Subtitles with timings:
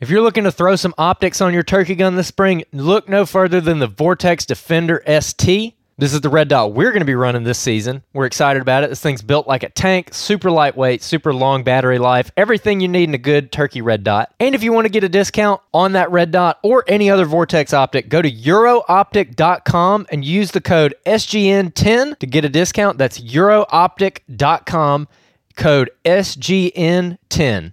[0.00, 3.26] If you're looking to throw some optics on your turkey gun this spring, look no
[3.26, 5.74] further than the Vortex Defender ST.
[5.96, 8.04] This is the red dot we're going to be running this season.
[8.12, 8.90] We're excited about it.
[8.90, 13.08] This thing's built like a tank, super lightweight, super long battery life, everything you need
[13.08, 14.32] in a good turkey red dot.
[14.38, 17.24] And if you want to get a discount on that red dot or any other
[17.24, 22.98] Vortex optic, go to eurooptic.com and use the code SGN10 to get a discount.
[22.98, 25.08] That's eurooptic.com,
[25.56, 27.72] code SGN10.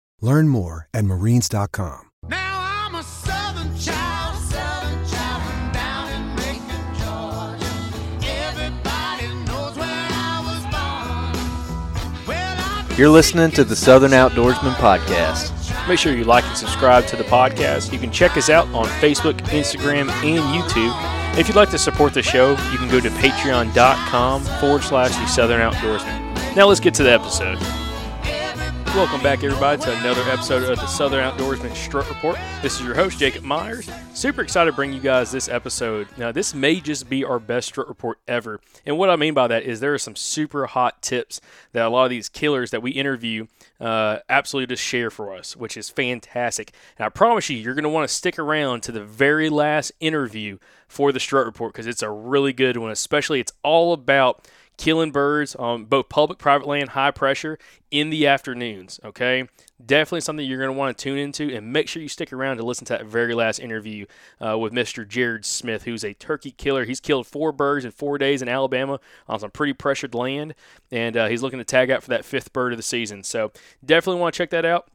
[0.21, 2.01] Learn more at marines.com.
[2.29, 7.65] Now I'm a southern child, southern child from down in Macon, Georgia.
[8.27, 10.61] Everybody knows where I was
[12.23, 12.27] born.
[12.27, 15.57] Well, You're listening to the Southern Outdoorsman Podcast.
[15.87, 17.91] Make sure you like and subscribe to the podcast.
[17.91, 20.93] You can check us out on Facebook, Instagram, and YouTube.
[21.39, 25.25] If you'd like to support the show, you can go to patreon.com forward slash the
[25.25, 26.55] Southern Outdoorsman.
[26.55, 27.57] Now let's get to the episode.
[28.93, 32.37] Welcome back, everybody, to another episode of the Southern Outdoorsman Strut Report.
[32.61, 33.89] This is your host, Jacob Myers.
[34.13, 36.09] Super excited to bring you guys this episode.
[36.17, 38.59] Now, this may just be our best strut report ever.
[38.85, 41.39] And what I mean by that is there are some super hot tips
[41.71, 43.47] that a lot of these killers that we interview
[43.79, 46.73] uh, absolutely just share for us, which is fantastic.
[46.99, 49.93] And I promise you, you're going to want to stick around to the very last
[50.01, 50.57] interview
[50.89, 54.45] for the strut report because it's a really good one, especially it's all about
[54.77, 57.57] killing birds on both public private land high pressure
[57.89, 59.47] in the afternoons okay?
[59.83, 62.57] Definitely something you're going to want to tune into and make sure you stick around
[62.57, 64.05] to listen to that very last interview
[64.39, 66.85] uh, with mr jared smith who's a turkey killer.
[66.85, 70.55] He's killed four birds in four days in alabama on some pretty pressured land
[70.91, 73.23] and uh, he's looking to tag out for that fifth bird of the season.
[73.23, 73.51] So
[73.85, 74.87] definitely want to check that out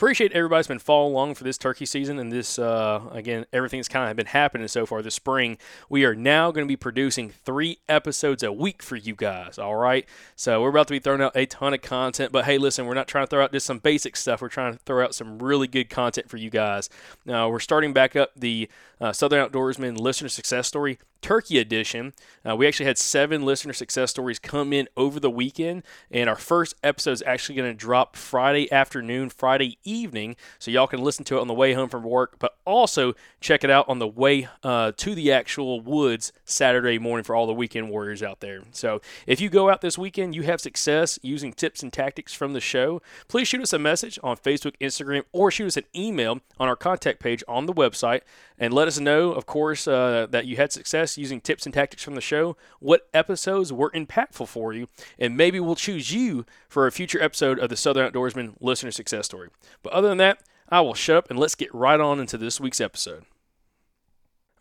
[0.00, 4.10] appreciate everybody's been following along for this turkey season and this uh, again everything's kind
[4.10, 5.58] of been happening so far this spring.
[5.90, 9.58] We are now going to be producing three episodes a week for you guys.
[9.58, 10.06] All right,
[10.36, 12.32] so we're about to be throwing out a ton of content.
[12.32, 14.40] But hey, listen, we're not trying to throw out just some basic stuff.
[14.40, 16.88] We're trying to throw out some really good content for you guys.
[17.26, 18.70] Now we're starting back up the
[19.00, 22.12] uh, Southern Outdoorsman listener success story Turkey edition.
[22.48, 26.36] Uh, we actually had seven listener success stories come in over the weekend, and our
[26.36, 31.24] first episode is actually going to drop Friday afternoon, Friday evening, so y'all can listen
[31.26, 34.06] to it on the way home from work, but also check it out on the
[34.06, 38.62] way uh, to the actual woods Saturday morning for all the weekend warriors out there.
[38.72, 42.52] So if you go out this weekend, you have success using tips and tactics from
[42.52, 46.40] the show, please shoot us a message on Facebook, Instagram, or shoot us an email
[46.58, 48.22] on our contact page on the website,
[48.58, 52.02] and let us know, of course, uh, that you had success using tips and tactics
[52.02, 54.88] from the show, what episodes were impactful for you,
[55.18, 59.26] and maybe we'll choose you for a future episode of the Southern Outdoorsman listener success
[59.26, 59.50] story.
[59.82, 62.58] But other than that, I will shut up and let's get right on into this
[62.58, 63.24] week's episode.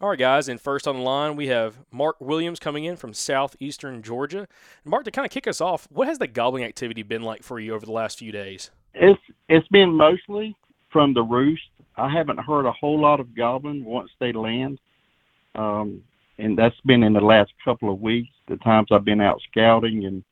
[0.02, 3.14] All right, guys, and first on the line, we have Mark Williams coming in from
[3.14, 4.48] southeastern Georgia.
[4.86, 7.60] Mark, to kind of kick us off, what has the gobbling activity been like for
[7.60, 8.72] you over the last few days?
[8.94, 10.56] It's it's been mostly
[10.90, 11.64] from the roost.
[12.00, 14.80] I haven't heard a whole lot of gobbling once they land,
[15.56, 16.02] um,
[16.38, 18.30] and that's been in the last couple of weeks.
[18.48, 20.24] The times I've been out scouting and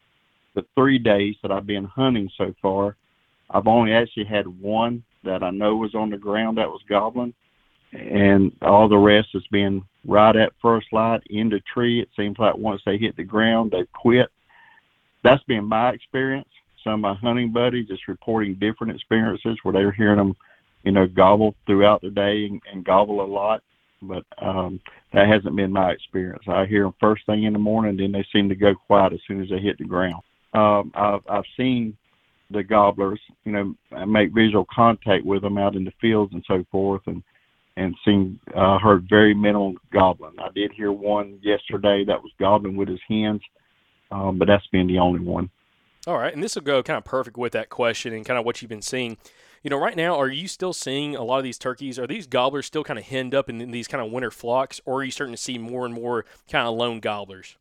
[0.56, 2.96] the three days that I've been hunting so far,
[3.50, 7.34] I've only actually had one that I know was on the ground that was gobbling,
[7.94, 12.02] and all the rest has been right at first light in the tree.
[12.02, 14.30] It seems like once they hit the ground, they quit.
[15.24, 16.50] That's been my experience.
[16.84, 20.36] Some of my hunting buddies just reporting different experiences where they're hearing them,
[20.84, 23.62] you know, gobble throughout the day and, and gobble a lot.
[24.02, 24.80] But um,
[25.14, 26.44] that hasn't been my experience.
[26.48, 29.20] I hear them first thing in the morning, then they seem to go quiet as
[29.28, 30.22] soon as they hit the ground.
[30.54, 31.98] Um, I've I've seen
[32.52, 36.64] the gobblers, you know, make visual contact with them out in the fields and so
[36.72, 37.24] forth, and
[37.76, 40.34] and seen uh, heard very minimal gobbling.
[40.40, 43.42] I did hear one yesterday that was gobbling with his hens,
[44.12, 45.50] um, but that's been the only one.
[46.08, 48.46] All right, and this will go kind of perfect with that question and kind of
[48.46, 49.18] what you've been seeing.
[49.63, 51.98] You know, right now, are you still seeing a lot of these turkeys?
[51.98, 55.00] Are these gobblers still kind of henned up in these kind of winter flocks, or
[55.00, 57.57] are you starting to see more and more kind of lone gobblers?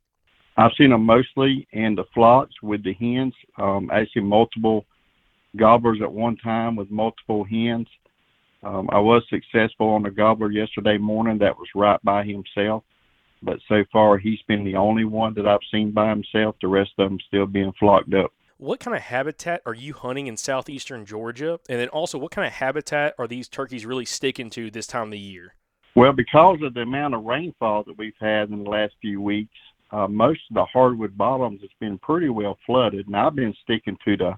[0.59, 3.35] I've seen them mostly in the flocks with the hens.
[3.59, 4.85] Um, actually, multiple
[5.57, 7.89] gobblers at one time with multiple hens.
[8.63, 12.85] Um, I was successful on a gobbler yesterday morning that was right by himself,
[13.43, 16.57] but so far he's been the only one that I've seen by himself.
[16.61, 18.33] The rest of them still being flocked up.
[18.59, 21.61] What kind of habitat are you hunting in southeastern Georgia?
[21.69, 25.09] And then also, what kind of habitat are these turkeys really sticking to this time
[25.09, 25.55] of the year?
[25.95, 29.55] Well, because of the amount of rainfall that we've had in the last few weeks,
[29.91, 33.99] uh, most of the hardwood bottoms has been pretty well flooded, and I've been sticking
[34.07, 34.33] to the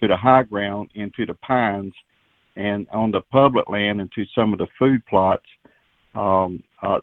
[0.00, 1.94] to the high ground into the pines,
[2.56, 5.46] and on the public land into some of the food plots.
[6.16, 6.98] Um, uh,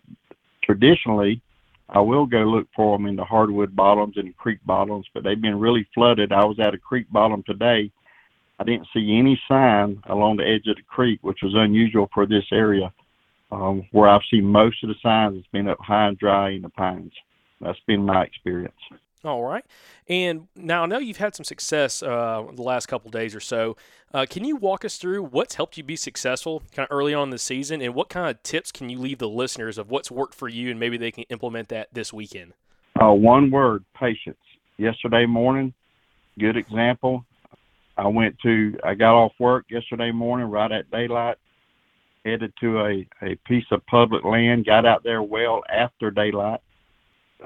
[0.63, 1.42] traditionally,
[1.91, 5.41] I will go look for them in the hardwood bottoms and creek bottoms, but they've
[5.41, 6.31] been really flooded.
[6.31, 7.91] I was at a creek bottom today.
[8.59, 12.25] I didn't see any sign along the edge of the creek, which was unusual for
[12.25, 12.93] this area.
[13.51, 16.61] Um, where I've seen most of the signs, it's been up high and dry in
[16.61, 17.11] the pines.
[17.59, 18.73] That's been my experience.
[19.23, 19.63] All right.
[20.07, 23.77] And now I know you've had some success uh, the last couple days or so.
[24.13, 27.23] Uh, can you walk us through what's helped you be successful kind of early on
[27.25, 30.10] in the season and what kind of tips can you leave the listeners of what's
[30.10, 32.53] worked for you and maybe they can implement that this weekend?
[33.00, 34.38] Uh, one word, patience.
[34.77, 35.74] Yesterday morning,
[36.39, 37.24] good example.
[37.98, 41.38] I went to, I got off work yesterday morning right at daylight,
[42.25, 46.62] headed to a, a piece of public land, got out there well after daylight,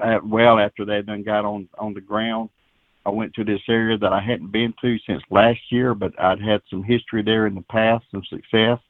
[0.02, 2.50] uh, well after they done got on, on the ground.
[3.04, 6.40] I went to this area that I hadn't been to since last year, but I'd
[6.40, 8.80] had some history there in the past, some success.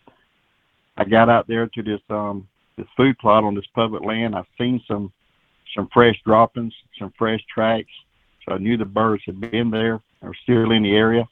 [0.96, 4.34] I got out there to this um this food plot on this public land.
[4.34, 5.12] I've seen some
[5.74, 7.90] some fresh droppings, some fresh tracks.
[8.44, 11.28] So I knew the birds had been there or still in the area.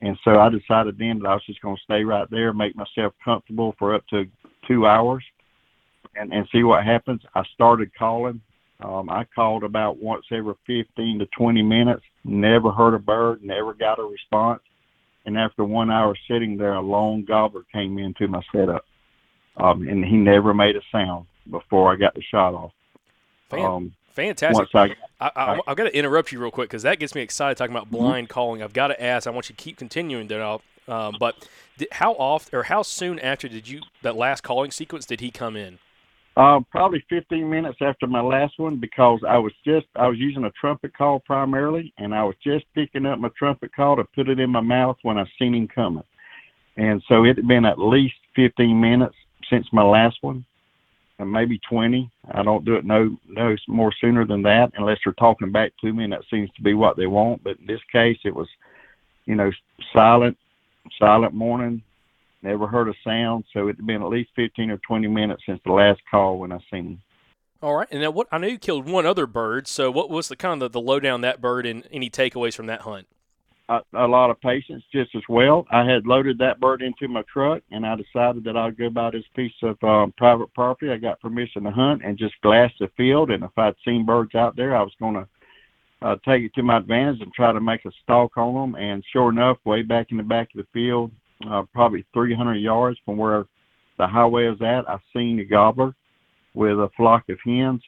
[0.00, 2.76] And so I decided then that I was just going to stay right there, make
[2.76, 4.24] myself comfortable for up to
[4.66, 5.24] two hours,
[6.16, 7.20] and and see what happens.
[7.34, 8.40] I started calling.
[8.84, 12.02] Um, I called about once every 15 to 20 minutes.
[12.22, 13.42] Never heard a bird.
[13.42, 14.60] Never got a response.
[15.24, 18.84] And after one hour sitting there, a lone gobbler came into my setup,
[19.56, 22.72] um, and he never made a sound before I got the shot off.
[23.48, 24.72] Fan- Um, Fantastic.
[24.74, 27.22] once I I, I, I've got to interrupt you real quick because that gets me
[27.22, 28.62] excited talking about blind calling.
[28.62, 29.26] I've got to ask.
[29.26, 30.40] I want you to keep continuing that.
[30.40, 31.48] I'll, um, but
[31.78, 35.30] did, how often or how soon after did you that last calling sequence did he
[35.30, 35.78] come in?
[36.36, 40.44] Uh, probably 15 minutes after my last one because I was just I was using
[40.44, 44.28] a trumpet call primarily, and I was just picking up my trumpet call to put
[44.28, 46.02] it in my mouth when I seen him coming.
[46.76, 49.14] and so it had been at least 15 minutes
[49.48, 50.44] since my last one,
[51.20, 52.10] and maybe 20.
[52.32, 55.92] I don't do it no no more sooner than that unless they're talking back to
[55.92, 57.44] me, and that seems to be what they want.
[57.44, 58.48] But in this case, it was,
[59.24, 59.52] you know,
[59.92, 60.36] silent,
[60.98, 61.80] silent morning.
[62.44, 65.60] Never heard a sound, so it had been at least 15 or 20 minutes since
[65.64, 67.02] the last call when I seen him.
[67.62, 68.28] All right, and now what?
[68.30, 69.66] I know you killed one other bird.
[69.66, 72.66] So what was the kind of the, the lowdown that bird and any takeaways from
[72.66, 73.06] that hunt?
[73.68, 75.66] a, a lot of patience just as well.
[75.70, 79.10] I had loaded that bird into my truck, and I decided that I'd go buy
[79.10, 80.90] this piece of um, private property.
[80.90, 83.30] I got permission to hunt and just glass the field.
[83.30, 85.26] And if I'd seen birds out there, I was going to
[86.02, 88.80] uh, take it to my advantage and try to make a stalk on them.
[88.80, 91.10] And sure enough, way back in the back of the field,
[91.48, 93.46] uh, probably 300 yards from where
[93.98, 95.94] the highway is at, I seen a gobbler
[96.54, 97.82] with a flock of hens.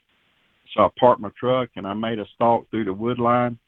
[0.75, 3.59] So I parked my truck and I made a stalk through the wood line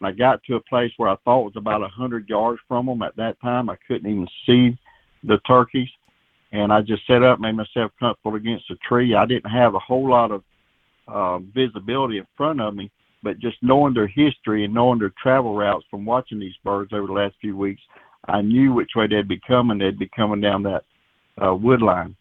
[0.00, 2.86] and I got to a place where I thought was about a hundred yards from
[2.86, 3.02] them.
[3.02, 4.78] At that time, I couldn't even see
[5.24, 5.88] the turkeys,
[6.52, 9.14] and I just set up, made myself comfortable against a tree.
[9.14, 10.42] I didn't have a whole lot of
[11.08, 12.90] uh, visibility in front of me,
[13.22, 17.06] but just knowing their history and knowing their travel routes from watching these birds over
[17.06, 17.82] the last few weeks,
[18.28, 19.78] I knew which way they'd be coming.
[19.78, 20.84] They'd be coming down that
[21.42, 22.16] uh, wood line,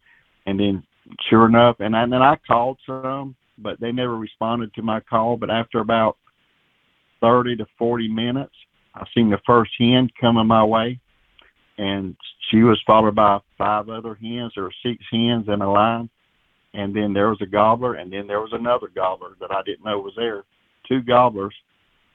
[0.45, 0.83] and then
[1.29, 4.99] sure enough, and, I, and then I called some, but they never responded to my
[4.99, 5.37] call.
[5.37, 6.17] But after about
[7.21, 8.53] 30 to 40 minutes.
[8.93, 10.99] I seen the first hen coming my way,
[11.77, 12.15] and
[12.49, 14.53] she was followed by five other hens.
[14.55, 16.09] There were six hens in a line,
[16.73, 19.85] and then there was a gobbler, and then there was another gobbler that I didn't
[19.85, 20.43] know was there.
[20.87, 21.53] Two gobblers,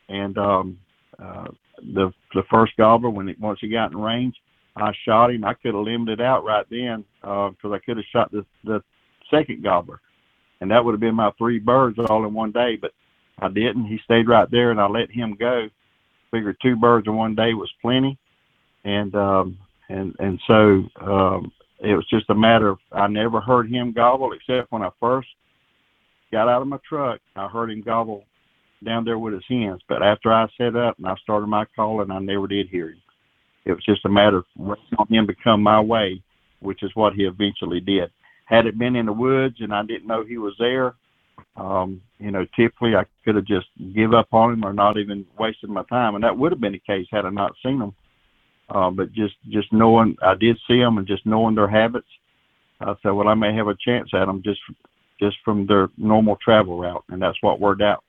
[0.08, 0.78] and um,
[1.22, 1.49] uh,
[1.94, 4.34] the the first gobbler when it, once he got in range,
[4.76, 5.44] I shot him.
[5.44, 8.82] I could have limited out right then because uh, I could have shot the the
[9.30, 10.00] second gobbler,
[10.60, 12.76] and that would have been my three birds all in one day.
[12.76, 12.92] But
[13.38, 13.86] I didn't.
[13.86, 15.68] He stayed right there, and I let him go.
[16.30, 18.18] Figured two birds in one day was plenty,
[18.84, 19.58] and um,
[19.88, 24.32] and and so um, it was just a matter of I never heard him gobble
[24.32, 25.28] except when I first
[26.30, 27.20] got out of my truck.
[27.36, 28.24] I heard him gobble
[28.84, 29.80] down there with his hens.
[29.88, 32.90] But after I set up and I started my call, and I never did hear
[32.90, 33.02] him.
[33.64, 36.22] It was just a matter of waiting on him to come my way,
[36.60, 38.10] which is what he eventually did.
[38.46, 40.94] Had it been in the woods and I didn't know he was there,
[41.56, 45.26] um, you know, typically I could have just give up on him or not even
[45.38, 47.94] wasted my time, and that would have been the case had I not seen him.
[48.68, 52.06] Uh, but just just knowing I did see them and just knowing their habits,
[52.80, 54.60] I said, well, I may have a chance at them just
[55.20, 58.02] just from their normal travel route, and that's what worked out.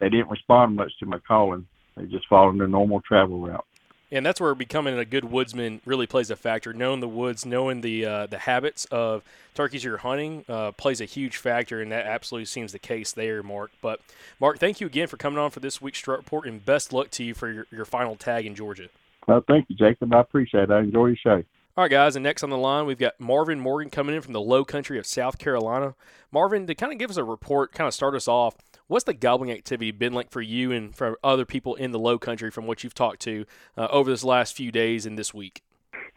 [0.00, 1.66] They didn't respond much to my calling;
[1.96, 3.64] they just followed their normal travel route.
[4.12, 6.72] And that's where becoming a good woodsman really plays a factor.
[6.72, 9.22] Knowing the woods, knowing the uh, the habits of
[9.54, 13.42] turkeys you're hunting, uh, plays a huge factor, and that absolutely seems the case there,
[13.42, 13.70] Mark.
[13.80, 14.00] But
[14.40, 17.10] Mark, thank you again for coming on for this week's Strut Report, and best luck
[17.10, 18.88] to you for your, your final tag in Georgia.
[19.28, 20.12] Well, thank you, Jacob.
[20.12, 20.70] I appreciate it.
[20.70, 21.44] I enjoy your show.
[21.76, 24.32] All right, guys, and next on the line, we've got Marvin Morgan coming in from
[24.32, 25.94] the low country of South Carolina.
[26.32, 28.56] Marvin, to kind of give us a report, kind of start us off,
[28.90, 32.18] what's the gobbling activity been like for you and for other people in the low
[32.18, 33.46] country from what you've talked to
[33.78, 35.62] uh, over this last few days and this week?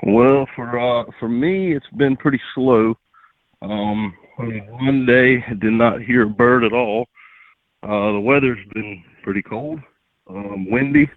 [0.03, 2.96] Well, for uh, for me, it's been pretty slow.
[3.62, 7.06] Um, one day, I did not hear a bird at all.
[7.84, 9.80] Uh, the weather's been pretty cold,
[10.30, 11.10] um, windy,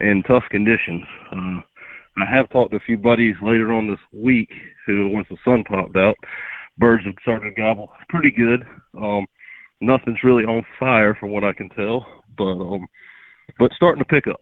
[0.00, 1.02] and tough conditions.
[1.32, 1.60] Uh,
[2.18, 4.50] I have talked to a few buddies later on this week
[4.86, 6.16] who, once the sun popped out,
[6.76, 8.66] birds have started to gobble pretty good.
[8.96, 9.26] Um,
[9.80, 12.06] nothing's really on fire from what I can tell,
[12.36, 12.86] but um,
[13.58, 14.40] but starting to pick up.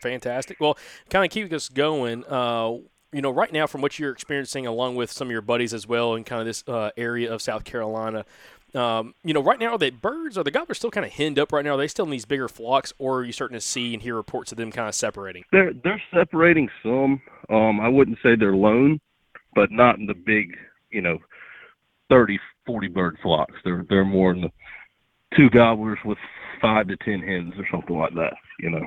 [0.00, 0.58] Fantastic.
[0.60, 0.78] Well,
[1.10, 2.24] kind of keep us going.
[2.26, 2.78] Uh,
[3.12, 5.86] you know, right now, from what you're experiencing, along with some of your buddies as
[5.86, 8.24] well, in kind of this uh, area of South Carolina,
[8.74, 11.38] um, you know, right now, are the birds, are the gobblers still kind of henned
[11.38, 11.74] up right now?
[11.74, 14.14] Are they still in these bigger flocks, or are you starting to see and hear
[14.14, 15.44] reports of them kind of separating?
[15.52, 17.20] They're they're separating some.
[17.48, 19.00] Um, I wouldn't say they're lone,
[19.54, 20.56] but not in the big,
[20.90, 21.18] you know,
[22.10, 22.38] 30,
[22.70, 23.54] 40 bird flocks.
[23.64, 24.50] They're they're more in the
[25.36, 26.18] two gobblers with
[26.62, 28.34] five to ten hens or something like that.
[28.60, 28.86] You know.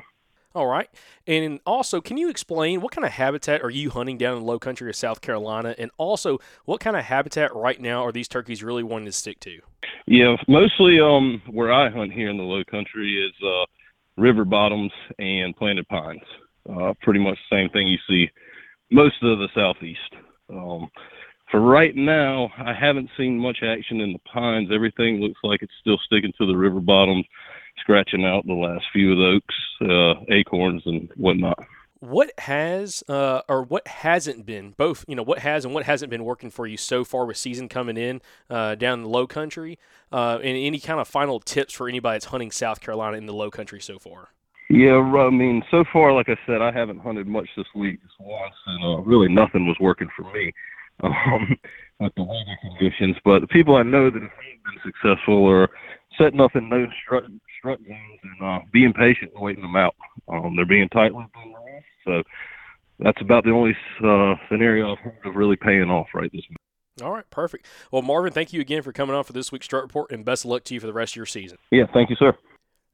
[0.54, 0.88] All right.
[1.26, 4.46] And also, can you explain what kind of habitat are you hunting down in the
[4.46, 5.74] low country of South Carolina?
[5.76, 9.40] And also, what kind of habitat right now are these turkeys really wanting to stick
[9.40, 9.58] to?
[10.06, 13.66] Yeah, mostly um where I hunt here in the low country is uh
[14.16, 16.22] river bottoms and planted pines.
[16.70, 18.30] Uh pretty much the same thing you see
[18.90, 20.14] most of the southeast.
[20.48, 20.88] Um
[21.54, 24.70] for right now, I haven't seen much action in the pines.
[24.74, 27.24] Everything looks like it's still sticking to the river bottoms,
[27.78, 31.64] scratching out the last few of the oaks, uh, acorns, and whatnot.
[32.00, 35.04] What has uh, or what hasn't been both?
[35.06, 37.68] You know, what has and what hasn't been working for you so far with season
[37.68, 38.20] coming in
[38.50, 39.78] uh, down the Low Country,
[40.10, 43.32] uh, and any kind of final tips for anybody that's hunting South Carolina in the
[43.32, 44.30] Low Country so far?
[44.70, 48.18] Yeah, I mean, so far, like I said, I haven't hunted much this week, just
[48.18, 50.52] once, and uh, really nothing was working for me
[51.02, 51.56] um,
[52.00, 53.16] with the weather conditions.
[53.24, 55.68] But the people I know that have been successful are
[56.18, 57.24] setting up in those strut,
[57.58, 59.94] strut zones and uh, being patient and waiting them out.
[60.28, 62.22] Um, they're being tight-lipped on the roof, so
[63.00, 63.72] that's about the only
[64.04, 66.58] uh, scenario I've heard of really paying off right this minute.
[67.02, 67.66] All right, perfect.
[67.90, 70.44] Well, Marvin, thank you again for coming on for this week's Strut Report, and best
[70.44, 71.58] of luck to you for the rest of your season.
[71.72, 72.34] Yeah, thank you, sir.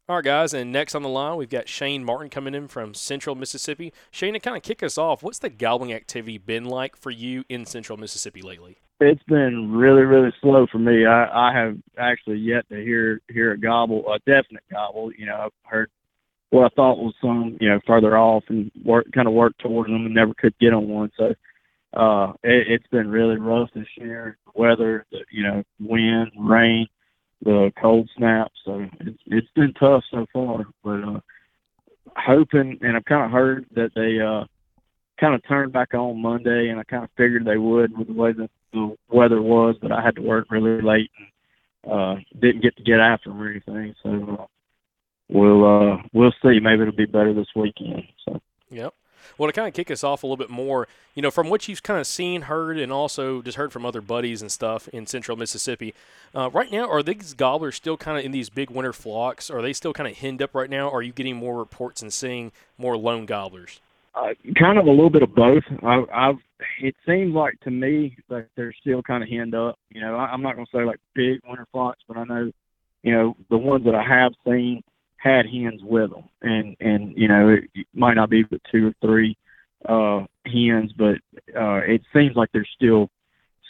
[0.08, 2.94] All right, guys, and next on the line, we've got Shane Martin coming in from
[2.94, 3.92] Central Mississippi.
[4.10, 7.44] Shane, to kind of kick us off, what's the gobbling activity been like for you
[7.48, 8.78] in Central Mississippi lately?
[8.98, 11.06] It's been really, really slow for me.
[11.06, 15.10] I, I have actually yet to hear hear a gobble, a definite gobble.
[15.16, 15.90] You know, I've heard
[16.50, 19.90] what I thought was some, you know, further off and work kind of worked towards
[19.90, 21.10] them and never could get on one.
[21.16, 21.34] So
[21.94, 24.36] uh, it, it's been really rough this year.
[24.44, 26.86] The weather, the, you know, wind, rain,
[27.42, 28.50] the cold snap.
[28.64, 30.64] So it's it's been tough so far.
[30.84, 31.20] But uh,
[32.16, 34.44] hoping, and I've kind of heard that they uh,
[35.20, 38.14] kind of turned back on Monday, and I kind of figured they would with the
[38.14, 39.76] way the, the weather was.
[39.80, 41.10] But I had to work really late
[41.84, 43.94] and uh, didn't get to get after them or anything.
[44.02, 44.46] So uh,
[45.28, 46.60] we'll uh, we'll see.
[46.60, 48.04] Maybe it'll be better this weekend.
[48.24, 48.40] So.
[48.70, 48.94] Yep.
[49.38, 51.68] Well, to kind of kick us off a little bit more, you know, from what
[51.68, 55.06] you've kind of seen, heard, and also just heard from other buddies and stuff in
[55.06, 55.94] central Mississippi,
[56.34, 59.50] uh, right now, are these gobblers still kind of in these big winter flocks?
[59.50, 60.90] Are they still kind of henned up right now?
[60.90, 63.80] Are you getting more reports and seeing more lone gobblers?
[64.14, 65.62] Uh, kind of a little bit of both.
[65.82, 66.38] I, I've.
[66.82, 69.78] It seems like to me that they're still kind of henned up.
[69.88, 72.50] You know, I, I'm not going to say like big winter flocks, but I know,
[73.02, 74.82] you know, the ones that I have seen
[75.20, 78.94] had hens with them, and and you know, it, might not be but two or
[79.06, 79.36] three
[79.88, 81.16] uh hens, but
[81.56, 83.10] uh it seems like they're still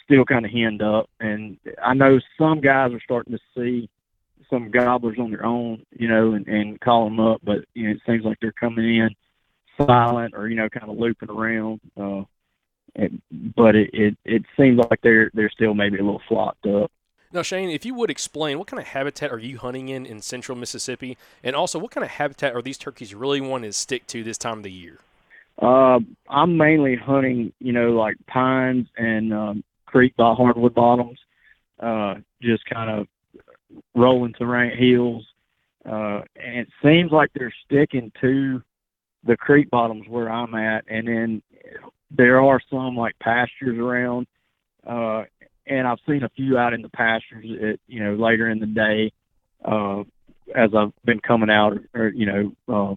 [0.03, 1.09] still kind of henned up.
[1.19, 3.89] And I know some guys are starting to see
[4.49, 7.91] some gobblers on their own, you know, and, and call them up, but you know,
[7.91, 9.15] it seems like they're coming in
[9.77, 11.81] silent or you know kind of looping around.
[11.99, 12.23] Uh,
[12.95, 13.11] it,
[13.55, 16.91] but it, it it seems like they're they're still maybe a little flocked up.
[17.33, 20.21] Now, Shane, if you would explain what kind of habitat are you hunting in in
[20.21, 24.05] central Mississippi, and also what kind of habitat are these turkeys really wanting to stick
[24.07, 24.99] to this time of the year?
[25.61, 31.19] Uh, I'm mainly hunting, you know, like pines and um, creek by hardwood bottoms,
[31.79, 33.07] uh, just kind of
[33.95, 35.25] rolling terrain hills.
[35.85, 38.61] Uh, and it seems like they're sticking to
[39.23, 41.41] the creek bottoms where I'm at, and then
[42.09, 44.27] there are some like pastures around.
[44.85, 45.23] Uh,
[45.71, 48.65] and I've seen a few out in the pastures, at, you know, later in the
[48.65, 49.13] day,
[49.63, 50.01] uh,
[50.53, 52.95] as I've been coming out, or, you know, uh,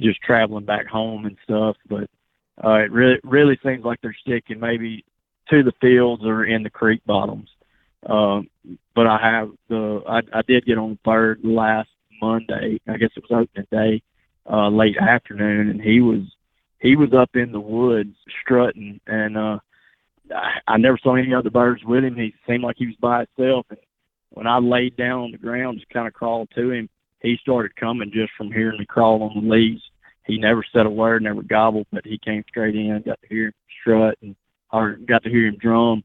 [0.00, 1.76] just traveling back home and stuff.
[1.88, 2.10] But
[2.62, 5.04] uh, it really really seems like they're sticking maybe
[5.50, 7.48] to the fields or in the creek bottoms.
[8.06, 8.48] Um,
[8.96, 12.80] but I have the I, I did get on third last Monday.
[12.88, 14.02] I guess it was opening day,
[14.50, 16.22] uh, late afternoon, and he was
[16.80, 19.58] he was up in the woods strutting, and uh,
[20.66, 22.16] I, never saw any other birds with him.
[22.16, 23.66] He seemed like he was by himself.
[23.70, 23.78] And
[24.30, 26.88] when I laid down on the ground, just kind of crawled to him,
[27.20, 29.82] he started coming just from hearing me crawl on the leaves.
[30.26, 33.46] He never said a word, never gobbled, but he came straight in, got to hear
[33.46, 34.36] him strut, and
[34.72, 36.04] or got to hear him drum.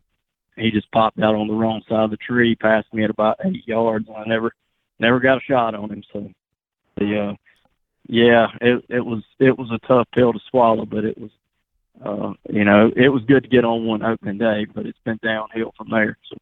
[0.55, 3.39] He just popped out on the wrong side of the tree, passed me at about
[3.45, 4.53] eight yards, and I never,
[4.99, 6.03] never got a shot on him.
[6.11, 6.31] So,
[6.97, 7.33] the, uh,
[8.07, 11.31] yeah, it it was it was a tough pill to swallow, but it was,
[12.03, 15.19] uh, you know, it was good to get on one opening day, but it's been
[15.23, 16.17] downhill from there.
[16.29, 16.38] So.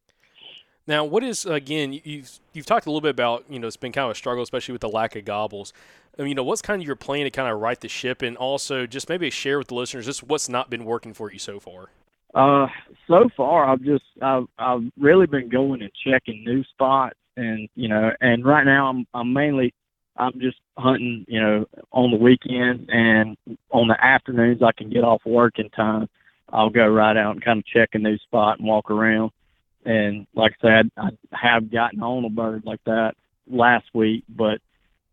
[0.86, 2.00] Now, what is again?
[2.04, 4.44] You've you've talked a little bit about you know it's been kind of a struggle,
[4.44, 5.72] especially with the lack of gobbles.
[6.18, 8.22] I mean, you know, what's kind of your plan to kind of right the ship,
[8.22, 11.40] and also just maybe share with the listeners just what's not been working for you
[11.40, 11.90] so far.
[12.36, 12.68] Uh,
[13.08, 17.88] so far, I've just I've I've really been going and checking new spots, and you
[17.88, 19.74] know, and right now I'm I'm mainly
[20.16, 23.38] I'm just hunting, you know, on the weekends and
[23.72, 26.08] on the afternoons I can get off work in time.
[26.50, 29.32] I'll go right out and kind of check a new spot and walk around.
[29.86, 33.16] And like I said, I have gotten on a bird like that
[33.50, 34.60] last week, but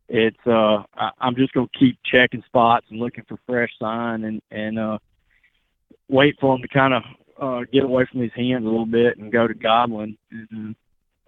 [0.09, 4.43] it's uh I, I'm just gonna keep checking spots and looking for fresh sign and
[4.51, 4.99] and uh
[6.09, 7.03] wait for them to kind of
[7.41, 10.75] uh get away from these hens a little bit and go to gobbling and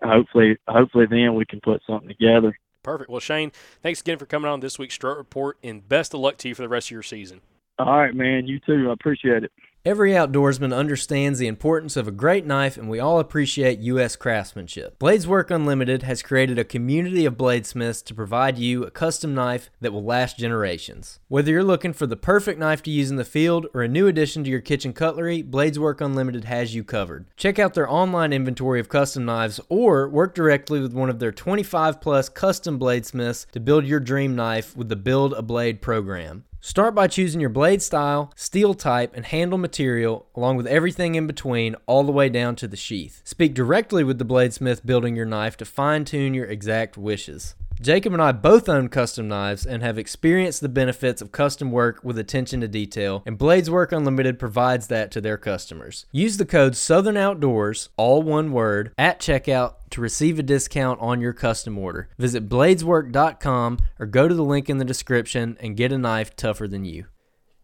[0.03, 2.59] uh, hopefully hopefully then we can put something together.
[2.83, 3.11] Perfect.
[3.11, 6.37] Well, Shane, thanks again for coming on this week's Strut Report, and best of luck
[6.38, 7.40] to you for the rest of your season.
[7.79, 8.47] All right, man.
[8.47, 8.90] You too.
[8.90, 9.53] I appreciate it.
[9.85, 14.14] Every outdoorsman understands the importance of a great knife, and we all appreciate U.S.
[14.14, 14.97] craftsmanship.
[15.01, 19.92] Bladeswork Unlimited has created a community of bladesmiths to provide you a custom knife that
[19.92, 21.18] will last generations.
[21.27, 24.07] Whether you're looking for the perfect knife to use in the field or a new
[24.07, 27.27] addition to your kitchen cutlery, Bladeswork Unlimited has you covered.
[27.37, 31.33] Check out their online inventory of custom knives or work directly with one of their
[31.33, 36.45] 25 plus custom bladesmiths to build your dream knife with the Build a Blade program.
[36.64, 41.27] Start by choosing your blade style, steel type, and handle material, along with everything in
[41.27, 43.20] between, all the way down to the sheath.
[43.25, 47.57] Speak directly with the bladesmith building your knife to fine tune your exact wishes.
[47.83, 51.99] Jacob and I both own custom knives and have experienced the benefits of custom work
[52.05, 56.07] with attention to detail, and Bladeswork Unlimited provides that to their customers.
[56.12, 61.21] Use the code Southern Outdoors, all one word, at checkout to receive a discount on
[61.21, 62.09] your custom order.
[62.18, 66.68] Visit bladeswork.com or go to the link in the description and get a knife tougher
[66.68, 67.07] than you.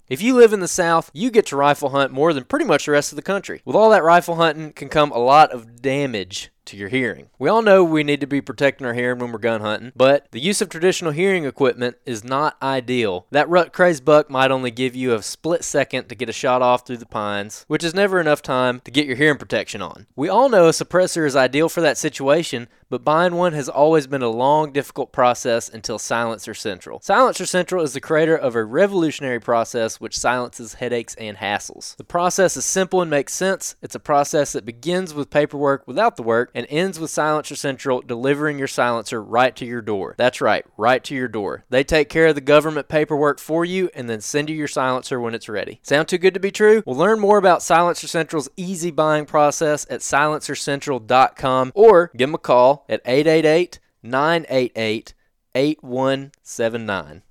[0.09, 2.87] If you live in the South, you get to rifle hunt more than pretty much
[2.87, 3.61] the rest of the country.
[3.65, 7.31] With all that rifle hunting can come a lot of damage to your hearing.
[7.39, 10.27] We all know we need to be protecting our hearing when we're gun hunting, but
[10.31, 13.27] the use of traditional hearing equipment is not ideal.
[13.31, 16.63] That rut crazed buck might only give you a split second to get a shot
[16.63, 20.07] off through the pines, which is never enough time to get your hearing protection on.
[20.15, 24.07] We all know a suppressor is ideal for that situation, but buying one has always
[24.07, 27.01] been a long, difficult process until Silencer Central.
[27.03, 31.97] Silencer Central is the creator of a revolutionary process which silences headaches and hassles.
[31.97, 33.75] The process is simple and makes sense.
[33.83, 38.01] It's a process that begins with paperwork without the work and ends with Silencer Central
[38.01, 40.17] delivering your silencer right to your door.
[40.19, 41.65] That's right, right to your door.
[41.71, 45.21] They take care of the government paperwork for you and then send you your silencer
[45.21, 45.79] when it's ready.
[45.85, 46.83] Sound too good to be true?
[46.85, 52.39] Well, learn more about Silencer Central's easy buying process at silencercentral.com or give them a
[52.39, 55.15] call at 888 988
[55.55, 57.23] 8179.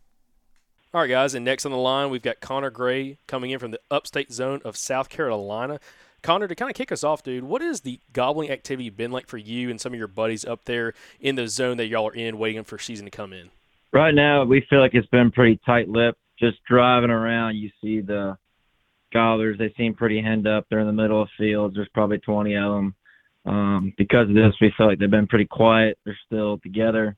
[0.94, 3.72] All right, guys, and next on the line, we've got Connor Gray coming in from
[3.72, 5.82] the upstate zone of South Carolina.
[6.24, 9.28] Connor, to kind of kick us off, dude, what has the gobbling activity been like
[9.28, 12.16] for you and some of your buddies up there in the zone that y'all are
[12.16, 13.50] in, waiting for season to come in?
[13.94, 16.20] Right now, we feel like it's been pretty tight-lipped.
[16.40, 18.38] Just driving around, you see the
[19.14, 19.58] gobblers.
[19.58, 20.66] They seem pretty henned up.
[20.70, 21.76] They're in the middle of fields.
[21.76, 22.96] There's probably 20 of them.
[23.46, 25.98] Um, because of this, we feel like they've been pretty quiet.
[26.04, 27.16] They're still together.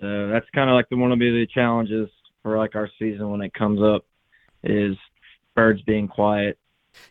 [0.00, 2.08] So that's kind of like the one of the challenges
[2.42, 4.04] for like our season when it comes up
[4.64, 4.96] is
[5.54, 6.58] birds being quiet.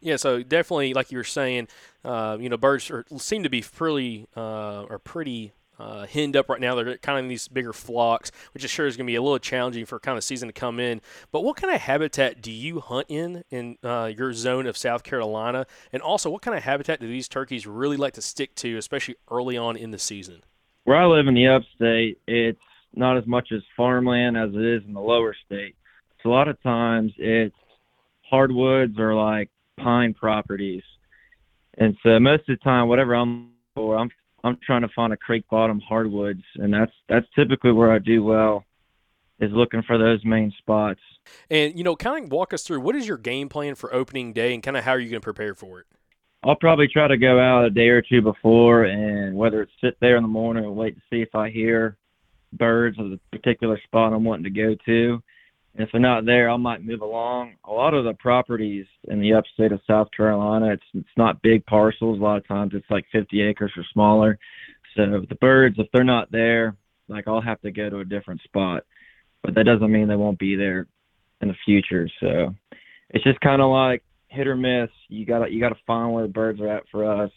[0.02, 1.68] Yeah, so definitely, like you were saying,
[2.04, 6.60] uh, you know, birds are, seem to be pretty uh, are pretty uh, up right
[6.60, 6.76] now.
[6.76, 9.22] They're kind of in these bigger flocks, which is sure is going to be a
[9.22, 11.02] little challenging for kind of season to come in.
[11.32, 15.04] But what kind of habitat do you hunt in in uh, your zone of South
[15.04, 15.66] Carolina?
[15.94, 19.16] And also, what kind of habitat do these turkeys really like to stick to, especially
[19.32, 20.44] early on in the season?
[20.84, 22.60] Where I live in the upstate, it's
[22.94, 25.76] not as much as farmland as it is in the lower state.
[26.22, 27.56] So a lot of times it's
[28.30, 29.50] hardwoods or like
[29.84, 30.84] pine properties.
[31.78, 34.10] And so most of the time, whatever I'm for, I'm
[34.44, 38.24] I'm trying to find a creek bottom hardwoods, and that's that's typically where I do
[38.24, 38.64] well,
[39.40, 41.02] is looking for those main spots.
[41.50, 44.34] And you know, kind of walk us through what is your game plan for opening
[44.34, 45.86] day, and kind of how are you going to prepare for it?
[46.44, 49.98] I'll probably try to go out a day or two before, and whether it's sit
[50.00, 51.98] there in the morning and wait to see if I hear
[52.54, 55.22] birds of the particular spot I'm wanting to go to.
[55.76, 57.56] If they're not there, I might move along.
[57.66, 61.66] A lot of the properties in the upstate of South Carolina, it's it's not big
[61.66, 62.20] parcels.
[62.20, 64.38] A lot of times it's like 50 acres or smaller.
[64.96, 66.76] So the birds, if they're not there,
[67.08, 68.84] like I'll have to go to a different spot.
[69.44, 70.88] But that doesn't mean they won't be there
[71.42, 72.10] in the future.
[72.20, 72.56] So
[73.12, 74.90] it's just kind of like hit or miss.
[75.08, 77.32] You gotta you gotta find where the birds are at for us.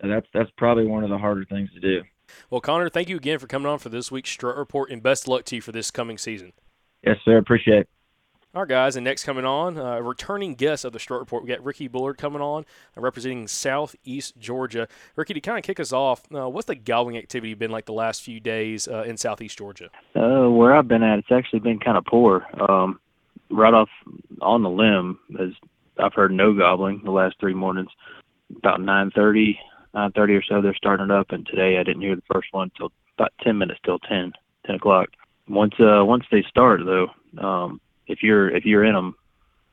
[0.00, 2.02] So that's that's probably one of the harder things to do.
[2.50, 5.28] Well, Connor, thank you again for coming on for this week's Strut Report, and best
[5.28, 6.52] luck to you for this coming season.
[7.02, 7.38] Yes, sir.
[7.38, 7.88] Appreciate it.
[8.54, 11.42] All right, guys, and next coming on, uh, a returning guest of the Strut Report,
[11.42, 14.88] we got Ricky Bullard coming on, uh, representing Southeast Georgia.
[15.16, 17.94] Ricky, to kind of kick us off, uh, what's the gobbling activity been like the
[17.94, 19.88] last few days uh, in Southeast Georgia?
[20.14, 22.46] Uh, where I've been at, it's actually been kind of poor.
[22.60, 23.00] Um,
[23.50, 23.88] right off
[24.42, 25.52] on the limb, as
[25.98, 27.90] I've heard no gobbling the last three mornings.
[28.54, 29.58] About 9:30,
[29.94, 32.92] 9:30 or so, they're starting up, and today I didn't hear the first one until
[33.16, 34.32] about 10 minutes till 10,
[34.66, 35.08] 10 o'clock.
[35.48, 39.14] Once uh once they start though, um, if you're if you're in them,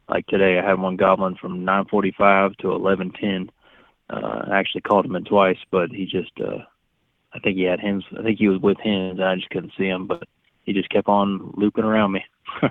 [0.07, 3.49] like today, I had one gobbling from 9:45 to 11:10.
[4.09, 6.63] Uh, I actually called him in twice, but he just uh,
[7.33, 8.03] I think he had hens.
[8.17, 10.27] I think he was with hens, and I just couldn't see him, but
[10.63, 12.25] he just kept on looping around me.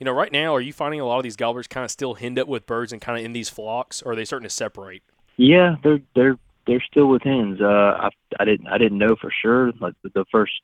[0.00, 2.14] You know, right now, are you finding a lot of these gobblers kind of still
[2.14, 4.54] henned up with birds and kind of in these flocks, or are they starting to
[4.54, 5.02] separate?
[5.36, 7.60] Yeah, they're they're they're still with hens.
[7.60, 9.72] Uh, I I didn't I didn't know for sure.
[9.80, 10.60] Like the first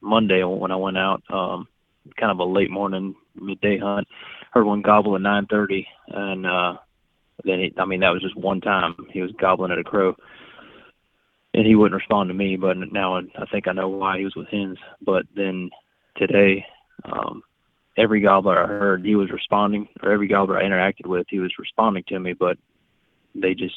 [0.00, 1.66] Monday when I went out, um,
[2.16, 4.06] kind of a late morning midday hunt,
[4.52, 6.76] heard one gobble at 9:30, and uh,
[7.44, 10.14] then he, I mean that was just one time he was gobbling at a crow,
[11.54, 12.56] and he wouldn't respond to me.
[12.56, 14.78] But now I I think I know why he was with hens.
[15.02, 15.70] But then
[16.16, 16.64] today,
[17.04, 17.42] um,
[17.96, 21.52] every gobbler I heard he was responding, or every gobbler I interacted with he was
[21.58, 22.32] responding to me.
[22.32, 22.58] But
[23.34, 23.76] they just,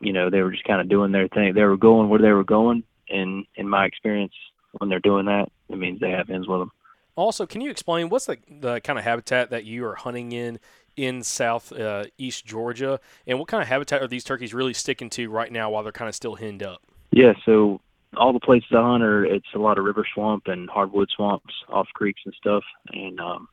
[0.00, 1.54] you know, they were just kind of doing their thing.
[1.54, 4.34] They were going where they were going, and in my experience,
[4.78, 6.72] when they're doing that, it means they have hens with them.
[7.14, 10.58] Also, can you explain what's the, the kind of habitat that you are hunting in
[10.96, 15.10] in south uh, east Georgia, and what kind of habitat are these turkeys really sticking
[15.10, 16.82] to right now while they're kind of still henned up?
[17.10, 17.80] Yeah, so
[18.16, 21.54] all the places I hunt are it's a lot of river swamp and hardwood swamps
[21.68, 23.48] off creeks and stuff, and um,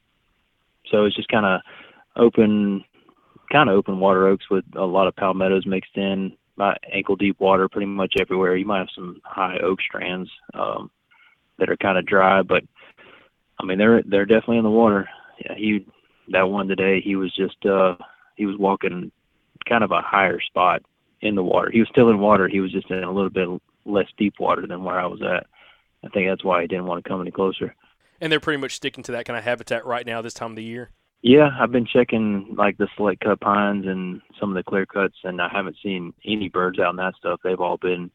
[0.92, 1.62] so it's just kind of
[2.16, 2.84] open,
[3.52, 7.40] kind of open water oaks with a lot of palmettos mixed in, about ankle deep
[7.40, 8.56] water pretty much everywhere.
[8.56, 10.92] You might have some high oak strands um,
[11.60, 12.64] that are kind of dry, but
[13.60, 15.08] I mean they're they're definitely in the water.
[15.44, 15.86] Yeah, he
[16.30, 17.96] that one today he was just uh,
[18.36, 19.12] he was walking
[19.68, 20.82] kind of a higher spot
[21.22, 21.70] in the water.
[21.72, 22.48] He was still in water.
[22.48, 23.48] He was just in a little bit
[23.86, 25.46] less deep water than where I was at.
[26.04, 27.76] I think that's why he didn't want to come any closer.
[28.22, 30.56] And they're pretty much sticking to that kind of habitat right now this time of
[30.56, 30.92] the year.
[31.22, 35.16] Yeah, I've been checking like the select cut pines and some of the clear cuts,
[35.24, 37.42] and I haven't seen any birds out in that stuff.
[37.44, 38.10] They've all been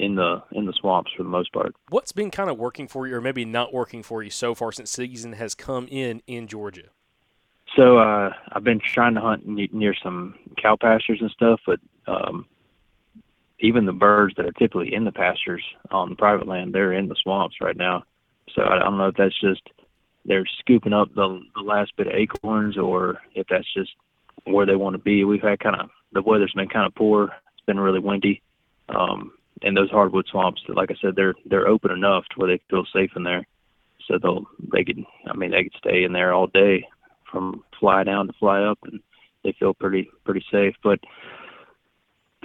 [0.00, 1.74] in the in the swamps for the most part.
[1.90, 4.72] What's been kind of working for you, or maybe not working for you so far
[4.72, 6.88] since season has come in in Georgia?
[7.76, 12.46] So uh, I've been trying to hunt near some cow pastures and stuff, but um,
[13.60, 17.14] even the birds that are typically in the pastures on private land, they're in the
[17.22, 18.02] swamps right now.
[18.54, 19.62] So I don't know if that's just
[20.24, 23.90] they're scooping up the, the last bit of acorns, or if that's just
[24.44, 25.24] where they want to be.
[25.24, 27.24] We've had kind of the weather's been kind of poor.
[27.54, 28.42] It's been really windy,
[28.88, 29.32] um,
[29.62, 32.62] and those hardwood swamps, That, like I said, they're they're open enough to where they
[32.70, 33.46] feel safe in there.
[34.06, 36.86] So they'll they could I mean they could stay in there all day
[37.30, 39.00] from fly down to fly up, and
[39.44, 40.74] they feel pretty pretty safe.
[40.82, 41.00] But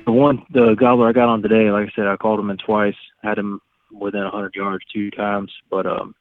[0.06, 2.58] the one the gobbler I got on today, like I said, I called him in
[2.58, 6.15] twice, had him within a hundred yards two times, but um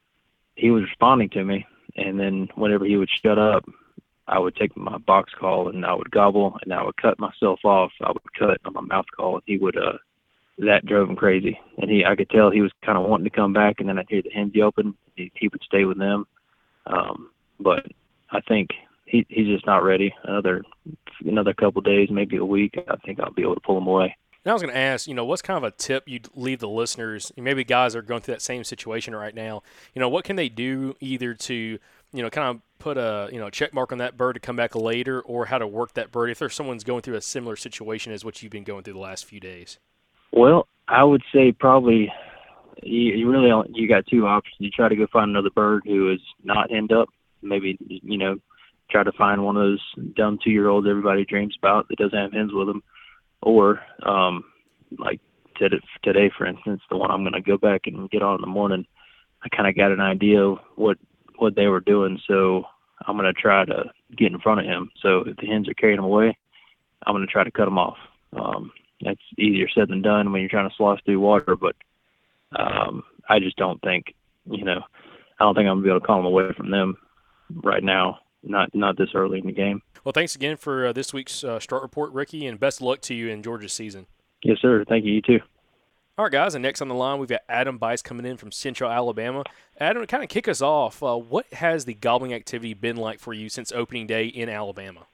[0.57, 3.65] he was responding to me and then whenever he would shut up
[4.27, 7.61] I would take my box call and I would gobble and I would cut myself
[7.65, 7.93] off.
[8.03, 9.99] I would cut on my mouth call and he would uh
[10.59, 11.59] that drove him crazy.
[11.79, 14.07] And he I could tell he was kinda wanting to come back and then I'd
[14.09, 14.95] hear the hens open.
[15.17, 16.27] He he would stay with them.
[16.87, 17.87] Um but
[18.31, 18.71] I think
[19.07, 20.15] he he's just not ready.
[20.25, 20.63] Another
[21.25, 23.87] another couple of days, maybe a week, I think I'll be able to pull him
[23.87, 24.17] away.
[24.45, 26.59] And I was going to ask, you know, what's kind of a tip you'd leave
[26.59, 27.33] the listeners?
[27.35, 29.63] Maybe guys are going through that same situation right now.
[29.95, 33.39] You know, what can they do either to, you know, kind of put a, you
[33.39, 36.13] know, check mark on that bird to come back later, or how to work that
[36.13, 38.93] bird if there's someone's going through a similar situation as what you've been going through
[38.93, 39.79] the last few days?
[40.37, 42.13] Well, I would say probably
[42.83, 44.57] you, you really only, you got two options.
[44.59, 47.09] You try to go find another bird who is not end up.
[47.41, 48.37] Maybe you know,
[48.91, 52.19] try to find one of those dumb two year olds everybody dreams about that doesn't
[52.19, 52.83] have hens with them,
[53.43, 54.45] or um,
[54.99, 55.21] like
[55.57, 58.41] today, today for instance, the one I'm going to go back and get on in
[58.41, 58.87] the morning.
[59.45, 60.99] I kind of got an idea of what
[61.37, 62.65] what they were doing, so
[63.07, 63.85] I'm going to try to
[64.17, 64.91] get in front of him.
[65.01, 66.37] So if the hens are carrying him away,
[67.07, 67.99] I'm going to try to cut him off.
[68.33, 68.73] Um,
[69.05, 71.77] that's easier said than done when you're trying to slosh through water, but
[72.59, 74.15] um, I just don't think,
[74.51, 74.81] you know,
[75.39, 76.97] I don't think I'm gonna be able to call them away from them
[77.63, 78.21] right now.
[78.43, 79.83] Not not this early in the game.
[80.05, 83.01] Well, thanks again for uh, this week's uh, Strut Report, Ricky, and best of luck
[83.03, 84.07] to you in Georgia's season.
[84.43, 84.85] Yes, sir.
[84.87, 85.15] Thank you.
[85.15, 85.41] You too.
[86.17, 88.53] All right, guys, and next on the line, we've got Adam Bice coming in from
[88.53, 89.43] Central Alabama.
[89.81, 93.19] Adam, to kind of kick us off, uh, what has the gobbling activity been like
[93.19, 95.07] for you since opening day in Alabama?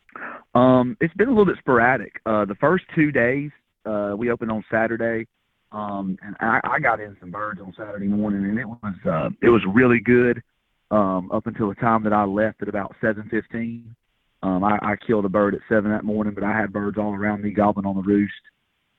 [0.54, 2.20] Um, it's been a little bit sporadic.
[2.26, 3.50] Uh, the first two days,
[3.84, 5.26] uh, we opened on Saturday,
[5.72, 9.30] um, and I, I got in some birds on Saturday morning, and it was uh,
[9.42, 10.42] it was really good
[10.90, 13.94] um, up until the time that I left at about seven fifteen.
[14.42, 17.14] Um, I, I killed a bird at seven that morning, but I had birds all
[17.14, 18.32] around me gobbling on the roost.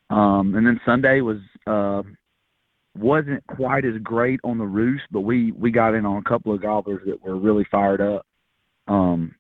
[0.10, 2.04] Um, and then Sunday was uh,
[2.96, 6.54] wasn't quite as great on the roost, but we we got in on a couple
[6.54, 8.26] of gobblers that were really fired up.
[8.88, 9.36] Um,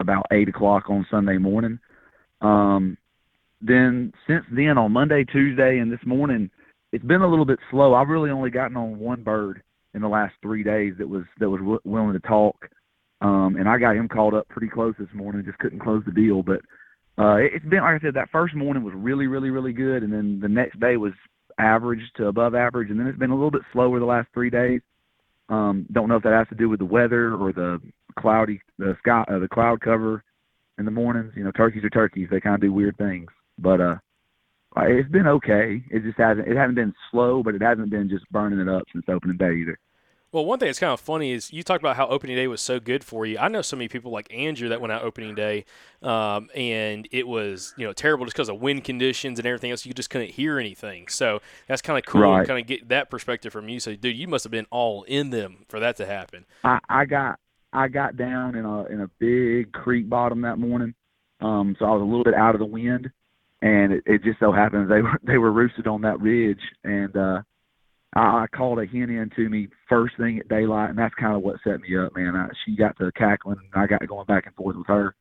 [0.00, 1.78] about eight o'clock on Sunday morning.
[2.40, 2.98] Um,
[3.62, 6.50] then since then on Monday, Tuesday, and this morning,
[6.92, 7.94] it's been a little bit slow.
[7.94, 9.62] I've really only gotten on one bird
[9.94, 12.68] in the last three days that was that was w- willing to talk,
[13.20, 15.44] um, and I got him called up pretty close this morning.
[15.44, 16.60] Just couldn't close the deal, but
[17.18, 18.14] uh, it, it's been like I said.
[18.14, 21.12] That first morning was really, really, really good, and then the next day was
[21.58, 24.50] average to above average, and then it's been a little bit slower the last three
[24.50, 24.80] days.
[25.48, 27.80] Um, don't know if that has to do with the weather or the
[28.18, 30.24] cloudy the sky uh, the cloud cover
[30.78, 31.32] in the mornings.
[31.36, 33.30] You know, turkeys are turkeys; they kind of do weird things.
[33.58, 33.96] But uh,
[34.76, 35.82] it's been okay.
[35.90, 38.84] It just hasn't it hasn't been slow, but it hasn't been just burning it up
[38.92, 39.78] since opening day either.
[40.32, 42.62] Well, one thing that's kind of funny is you talked about how opening day was
[42.62, 43.36] so good for you.
[43.38, 45.66] I know so many people like Andrew that went out opening day,
[46.00, 49.84] um, and it was you know terrible just because of wind conditions and everything else.
[49.84, 51.08] You just couldn't hear anything.
[51.08, 52.22] So that's kind of cool.
[52.22, 52.46] Right.
[52.46, 53.78] Kind of get that perspective from you.
[53.78, 56.46] So, dude, you must have been all in them for that to happen.
[56.64, 57.38] I, I got
[57.74, 60.94] I got down in a in a big creek bottom that morning,
[61.42, 63.10] um, so I was a little bit out of the wind,
[63.62, 67.16] and it, it just so happens they were they were roosted on that ridge, and
[67.16, 67.42] uh,
[68.14, 71.34] I, I called a hen in to me first thing at daylight, and that's kind
[71.34, 72.36] of what set me up, man.
[72.36, 75.14] I, she got to cackling, and I got going back and forth with her,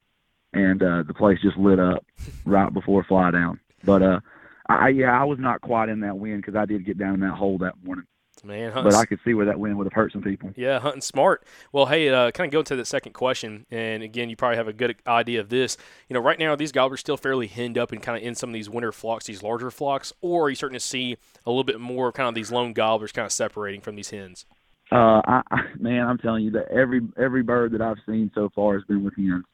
[0.54, 2.04] and uh, the place just lit up
[2.45, 3.60] right before fly down.
[3.84, 4.19] But uh,
[4.67, 7.19] I yeah, I was not quite in that wind because I did get down in
[7.21, 8.06] that hole that morning,
[8.43, 10.51] Man, but I could see where that wind would have hurt some people.
[10.56, 11.43] yeah, hunting smart.
[11.71, 14.67] Well, hey, uh, kind of go into the second question, and again, you probably have
[14.67, 15.77] a good idea of this.
[16.10, 18.49] You know, right now, these gobblers still fairly henned up and kind of in some
[18.49, 21.63] of these winter flocks, these larger flocks, or are you starting to see a little
[21.63, 24.47] bit more of kind of these lone gobblers kind of separating from these hens?
[24.91, 28.49] Uh, I, I, man, I'm telling you that every every bird that I've seen so
[28.56, 29.45] far has been with hens.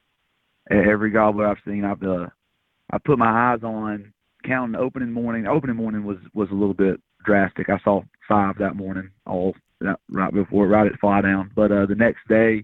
[0.71, 2.28] Every gobbler I've seen, I've uh,
[2.91, 4.13] I put my eyes on
[4.45, 5.45] counting opening morning.
[5.45, 7.69] Opening morning was was a little bit drastic.
[7.69, 11.52] I saw five that morning, all that, right before right at fly down.
[11.56, 12.63] But uh, the next day,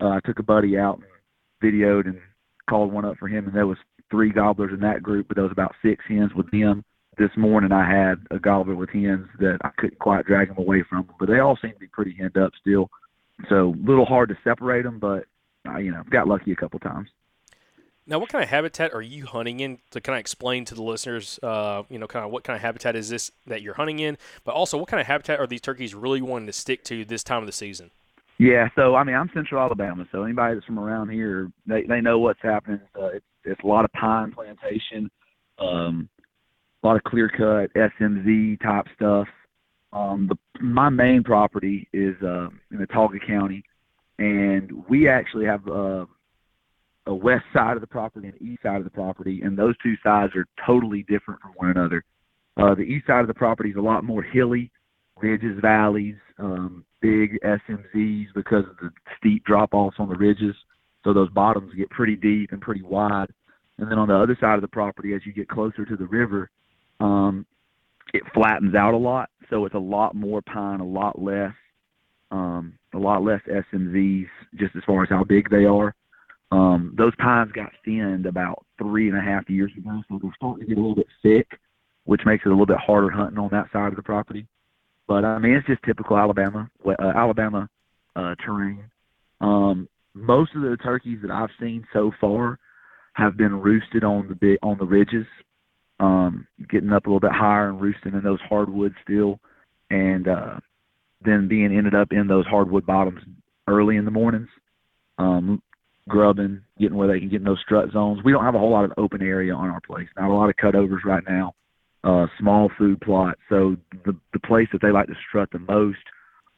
[0.00, 2.18] uh, I took a buddy out and videoed and
[2.68, 3.78] called one up for him, and there was
[4.10, 6.84] three gobblers in that group, but there was about six hens with them.
[7.18, 10.82] This morning I had a gobbler with hens that I couldn't quite drag them away
[10.88, 12.88] from but they all seem to be pretty henned up still.
[13.48, 15.24] So a little hard to separate them, but
[15.66, 17.08] I, you know, got lucky a couple times.
[18.06, 20.82] Now, what kind of habitat are you hunting in to kind of explain to the
[20.82, 24.00] listeners, uh, you know, kind of what kind of habitat is this that you're hunting
[24.00, 27.04] in, but also what kind of habitat are these turkeys really wanting to stick to
[27.04, 27.90] this time of the season?
[28.38, 32.00] Yeah, so I mean, I'm Central Alabama, so anybody that's from around here, they they
[32.00, 32.80] know what's happening.
[33.00, 35.08] Uh, it's it's a lot of pine plantation,
[35.60, 36.08] um,
[36.82, 39.28] a lot of clear cut SMZ type stuff.
[39.92, 43.62] Um, the my main property is uh, in Autauga County,
[44.18, 46.06] and we actually have uh,
[47.06, 49.94] a west side of the property and east side of the property, and those two
[50.02, 52.04] sides are totally different from one another.
[52.56, 54.70] Uh, the east side of the property is a lot more hilly,
[55.20, 60.54] ridges, valleys, um, big SMZs because of the steep drop offs on the ridges.
[61.04, 63.32] So those bottoms get pretty deep and pretty wide.
[63.78, 66.06] And then on the other side of the property, as you get closer to the
[66.06, 66.50] river,
[67.00, 67.46] um,
[68.14, 69.30] it flattens out a lot.
[69.50, 71.52] So it's a lot more pine, a lot less,
[72.30, 75.94] um, a lot less SMZs, just as far as how big they are.
[76.52, 80.60] Um, those pines got thinned about three and a half years ago, so they're starting
[80.60, 81.48] to get a little bit thick,
[82.04, 84.46] which makes it a little bit harder hunting on that side of the property.
[85.08, 87.70] But I mean, it's just typical Alabama, uh, Alabama
[88.14, 88.84] uh, terrain.
[89.40, 92.58] Um, most of the turkeys that I've seen so far
[93.14, 95.26] have been roosted on the big on the ridges,
[96.00, 99.40] um, getting up a little bit higher and roosting in those hardwoods still,
[99.90, 100.60] and uh,
[101.24, 103.20] then being ended up in those hardwood bottoms
[103.68, 104.48] early in the mornings,
[105.16, 105.62] um,
[106.08, 108.20] grubbing, getting where they can get in those strut zones.
[108.24, 110.08] We don't have a whole lot of open area on our place.
[110.16, 111.54] Not a lot of cutovers right now.
[112.04, 113.40] Uh, small food plots.
[113.48, 115.98] So the the place that they like to strut the most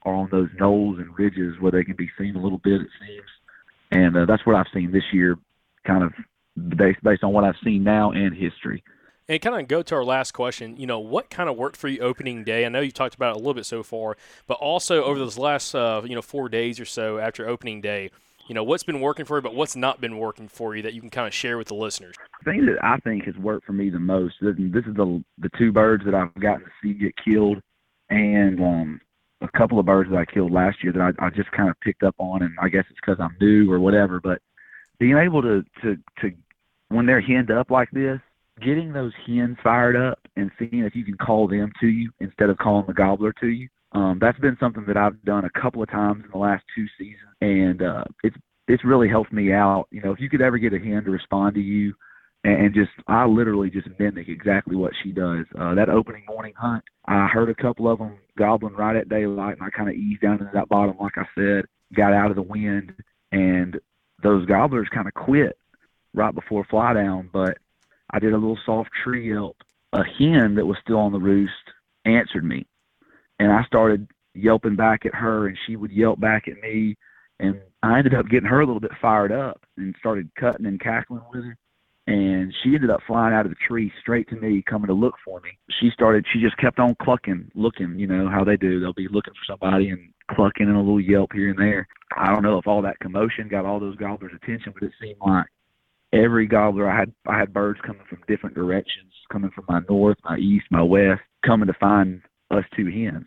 [0.02, 2.80] are on those knolls and ridges where they can be seen a little bit.
[2.80, 3.28] It seems,
[3.90, 5.36] and uh, that's what I've seen this year,
[5.86, 6.12] kind of
[6.76, 8.82] based based on what I've seen now and history.
[9.26, 10.76] And kind of go to our last question.
[10.76, 12.66] You know, what kind of worked for you opening day?
[12.66, 15.38] I know you talked about it a little bit so far, but also over those
[15.38, 18.10] last, uh, you know, four days or so after opening day,
[18.46, 20.94] you know, what's been working for you, but what's not been working for you that
[20.94, 22.14] you can kind of share with the listeners?
[22.44, 24.34] The thing that I think has worked for me the most.
[24.40, 24.54] This
[24.86, 27.60] is the the two birds that I've gotten to see get killed,
[28.10, 29.00] and um,
[29.40, 31.80] a couple of birds that I killed last year that I, I just kind of
[31.80, 34.20] picked up on, and I guess it's because I'm new or whatever.
[34.20, 34.40] But
[34.98, 36.32] being able to to to
[36.88, 38.20] when they're henned up like this,
[38.60, 42.50] getting those hens fired up and seeing if you can call them to you instead
[42.50, 43.68] of calling the gobbler to you.
[43.94, 46.86] Um, that's been something that I've done a couple of times in the last two
[46.98, 49.86] seasons, and uh, it's it's really helped me out.
[49.90, 51.94] You know, if you could ever get a hen to respond to you,
[52.42, 55.46] and, just I literally just mimic exactly what she does.
[55.58, 59.56] Uh, that opening morning hunt, I heard a couple of them gobbling right at daylight,
[59.58, 62.36] and I kind of eased down into that bottom, like I said, got out of
[62.36, 62.92] the wind,
[63.32, 63.78] and
[64.22, 65.56] those gobblers kind of quit
[66.14, 67.58] right before fly down, but
[68.10, 69.56] I did a little soft tree yelp.
[69.92, 71.52] A hen that was still on the roost
[72.04, 72.66] answered me,
[73.38, 76.96] and I started yelping back at her, and she would yelp back at me,
[77.40, 80.80] and I ended up getting her a little bit fired up and started cutting and
[80.80, 81.56] cackling with her.
[82.06, 85.14] And she ended up flying out of the tree straight to me, coming to look
[85.24, 85.58] for me.
[85.80, 86.26] She started.
[86.32, 87.98] She just kept on clucking, looking.
[87.98, 88.78] You know how they do.
[88.78, 91.88] They'll be looking for somebody and clucking and a little yelp here and there.
[92.14, 95.16] I don't know if all that commotion got all those gobblers' attention, but it seemed
[95.24, 95.46] like
[96.12, 100.18] every gobbler I had I had birds coming from different directions, coming from my north,
[100.24, 102.20] my east, my west, coming to find
[102.54, 103.26] us two hens.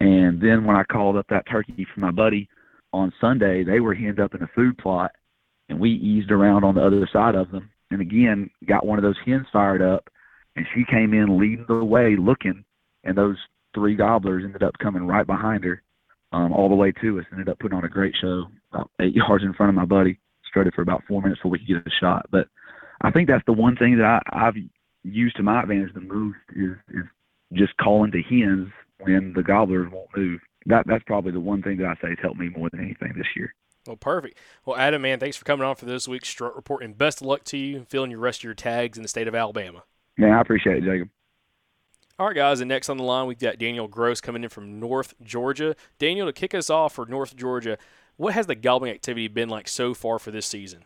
[0.00, 2.48] And then when I called up that turkey for my buddy
[2.92, 5.12] on Sunday, they were henned up in a food plot,
[5.68, 7.70] and we eased around on the other side of them.
[7.90, 10.08] And again, got one of those hens fired up,
[10.56, 12.64] and she came in leading the way, looking,
[13.04, 13.36] and those
[13.74, 15.82] three gobblers ended up coming right behind her,
[16.32, 17.24] um, all the way to us.
[17.32, 20.18] Ended up putting on a great show, about eight yards in front of my buddy.
[20.48, 22.26] Strutted for about four minutes before we could get a shot.
[22.30, 22.48] But
[23.02, 24.54] I think that's the one thing that I, I've
[25.02, 27.04] used to my advantage the most is is
[27.52, 28.68] just calling to hens
[29.00, 30.40] when the gobblers won't move.
[30.66, 33.12] That that's probably the one thing that I say has helped me more than anything
[33.16, 33.54] this year.
[33.86, 34.38] Well, perfect.
[34.64, 37.26] Well, Adam, man, thanks for coming on for this week's Strut Report, and best of
[37.26, 39.84] luck to you in filling your rest of your tags in the state of Alabama.
[40.18, 41.08] Yeah, I appreciate it, Jacob.
[42.18, 44.80] All right, guys, and next on the line, we've got Daniel Gross coming in from
[44.80, 45.76] North Georgia.
[45.98, 47.76] Daniel, to kick us off for North Georgia,
[48.16, 50.84] what has the gobbling activity been like so far for this season?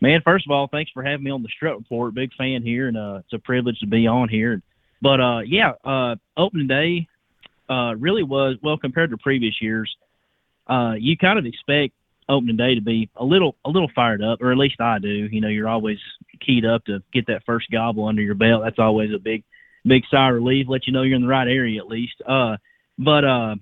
[0.00, 2.12] Man, first of all, thanks for having me on the Strut Report.
[2.12, 4.60] Big fan here, and uh, it's a privilege to be on here.
[5.04, 7.06] But uh, yeah, uh, opening day
[7.68, 9.94] uh, really was well compared to previous years.
[10.66, 11.92] Uh, you kind of expect
[12.26, 15.10] opening day to be a little a little fired up, or at least I do.
[15.10, 15.98] You know, you're always
[16.40, 18.62] keyed up to get that first gobble under your belt.
[18.64, 19.44] That's always a big
[19.84, 22.14] big sigh of relief, let you know you're in the right area at least.
[22.26, 22.56] Uh,
[22.98, 23.56] but uh,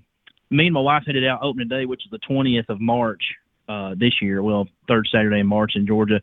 [0.49, 3.21] me and my wife headed out opening day, which is the 20th of March
[3.67, 4.41] uh, this year.
[4.41, 6.21] Well, third Saturday in March in Georgia.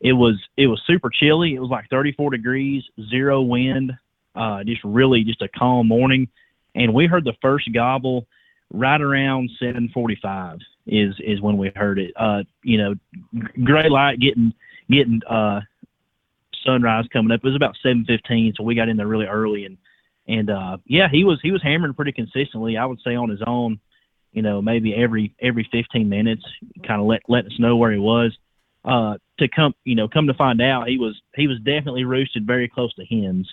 [0.00, 1.54] It was it was super chilly.
[1.54, 3.92] It was like 34 degrees, zero wind,
[4.34, 6.28] uh, just really just a calm morning.
[6.74, 8.26] And we heard the first gobble
[8.72, 12.12] right around 7:45 is is when we heard it.
[12.16, 12.94] Uh, you know,
[13.62, 14.52] gray light getting
[14.90, 15.60] getting uh,
[16.64, 17.40] sunrise coming up.
[17.42, 19.78] It was about 7:15, so we got in there really early and
[20.26, 22.76] and uh, yeah, he was he was hammering pretty consistently.
[22.76, 23.78] I would say on his own,
[24.32, 26.44] you know, maybe every every 15 minutes,
[26.86, 28.36] kind of let let us know where he was.
[28.84, 32.46] Uh, to come, you know, come to find out, he was he was definitely roosted
[32.46, 33.48] very close to hens,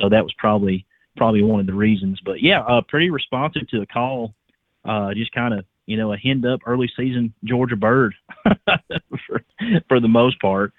[0.00, 0.86] so that was probably
[1.16, 2.20] probably one of the reasons.
[2.24, 4.34] But yeah, uh, pretty responsive to the call.
[4.84, 8.14] Uh, just kind of you know a henned up early season Georgia bird
[9.26, 9.42] for
[9.88, 10.72] for the most part.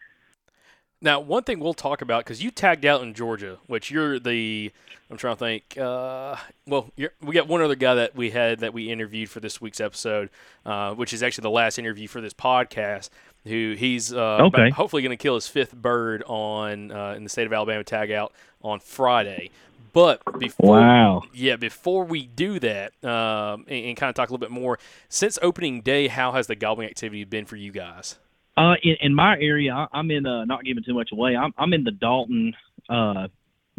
[1.08, 4.74] Now, one thing we'll talk about because you tagged out in Georgia, which you're the
[5.10, 5.78] I'm trying to think.
[5.78, 6.36] Uh,
[6.68, 9.62] well, you're, we got one other guy that we had that we interviewed for this
[9.62, 10.30] week's episode,
[10.66, 13.10] uh, which is actually the last interview for this podcast.
[13.46, 14.70] Who he's uh, Okay.
[14.72, 18.12] hopefully going to kill his fifth bird on uh, in the state of Alabama tag
[18.12, 19.50] out on Friday.
[19.94, 21.24] But before Wow.
[21.34, 24.78] yeah, before we do that, um, and, and kind of talk a little bit more,
[25.08, 28.18] since opening day, how has the gobbling activity been for you guys?
[28.58, 31.36] Uh, in, in my area, I, I'm in uh, not giving too much away.
[31.38, 32.54] I'm I'm in the Dalton,
[32.90, 33.28] uh,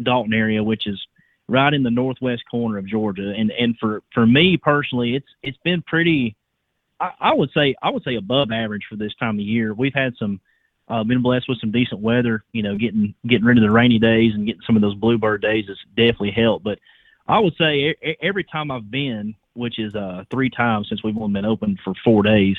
[0.01, 0.99] Dalton area, which is
[1.49, 3.33] right in the northwest corner of Georgia.
[3.37, 6.37] And and for for me personally, it's it's been pretty.
[7.01, 9.73] I, I would say I would say above average for this time of year.
[9.73, 10.39] We've had some,
[10.87, 12.45] uh, been blessed with some decent weather.
[12.53, 15.41] You know, getting getting rid of the rainy days and getting some of those bluebird
[15.41, 16.63] days has definitely helped.
[16.63, 16.79] But
[17.27, 21.33] I would say every time I've been, which is uh three times since we've only
[21.33, 22.55] been open for four days,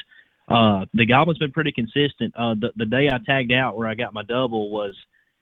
[0.51, 2.35] uh, the gobbling's been pretty consistent.
[2.37, 4.97] Uh, the, the day I tagged out where I got my double was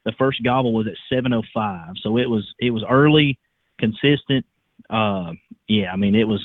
[0.04, 3.38] the first gobble was at 7:05, so it was it was early,
[3.78, 4.44] consistent.
[4.90, 5.32] Uh,
[5.66, 6.44] yeah, I mean it was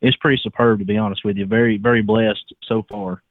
[0.00, 1.46] it's pretty superb to be honest with you.
[1.46, 3.22] Very very blessed so far.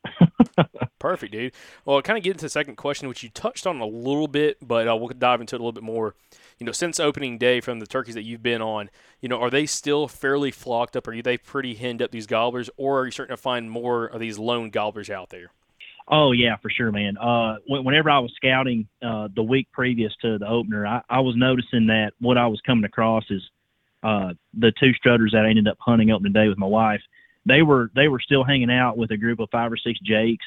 [0.99, 1.53] Perfect, dude.
[1.86, 4.57] Well, kind of get into the second question, which you touched on a little bit,
[4.61, 6.15] but uh, we'll dive into it a little bit more.
[6.59, 8.89] You know, since opening day, from the turkeys that you've been on,
[9.21, 11.07] you know, are they still fairly flocked up?
[11.07, 14.19] Are they pretty henned up these gobblers, or are you starting to find more of
[14.19, 15.51] these lone gobblers out there?
[16.09, 17.17] Oh yeah, for sure, man.
[17.17, 21.35] Uh, whenever I was scouting uh, the week previous to the opener, I, I was
[21.35, 23.41] noticing that what I was coming across is
[24.03, 27.01] uh, the two strutters that I ended up hunting opening day with my wife.
[27.45, 30.45] They were they were still hanging out with a group of five or six jakes.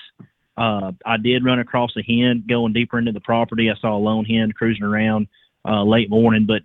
[0.56, 3.70] Uh, I did run across a hen going deeper into the property.
[3.70, 5.28] I saw a lone hen cruising around
[5.66, 6.62] uh, late morning, but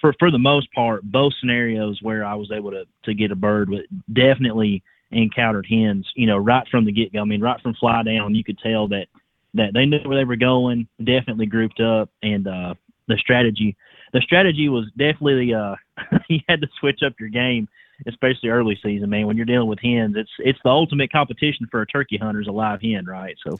[0.00, 3.36] for for the most part, both scenarios where I was able to to get a
[3.36, 3.82] bird, but
[4.12, 6.06] definitely encountered hens.
[6.14, 7.20] You know, right from the get go.
[7.20, 9.06] I mean, right from fly down, you could tell that
[9.54, 10.88] that they knew where they were going.
[10.98, 12.74] Definitely grouped up, and uh,
[13.08, 13.76] the strategy
[14.12, 15.74] the strategy was definitely uh,
[16.28, 17.68] you had to switch up your game,
[18.06, 19.26] especially early season, man.
[19.26, 22.48] When you're dealing with hens, it's it's the ultimate competition for a turkey hunter is
[22.48, 23.36] a live hen, right?
[23.46, 23.58] So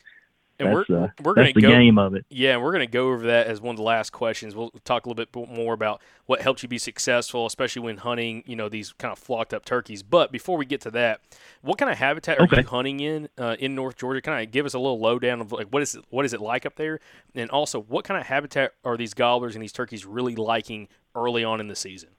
[0.58, 2.24] And that's we're uh, we're that's gonna the go, game of it.
[2.28, 4.54] Yeah, and we're going to go over that as one of the last questions.
[4.54, 8.42] We'll talk a little bit more about what helped you be successful, especially when hunting,
[8.46, 10.02] you know, these kind of flocked up turkeys.
[10.02, 11.20] But before we get to that,
[11.62, 14.22] what kind of habitat are you hunting in uh, in North Georgia?
[14.22, 16.40] Kind of give us a little lowdown of like what is it, what is it
[16.40, 17.00] like up there,
[17.34, 21.44] and also what kind of habitat are these gobblers and these turkeys really liking early
[21.44, 22.10] on in the season?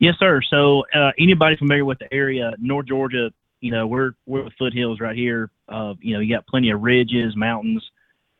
[0.00, 0.40] Yes, sir.
[0.48, 5.00] So uh, anybody familiar with the area, North Georgia, you know, we're we're the foothills
[5.00, 5.50] right here.
[5.68, 7.84] Uh, you know, you got plenty of ridges, mountains,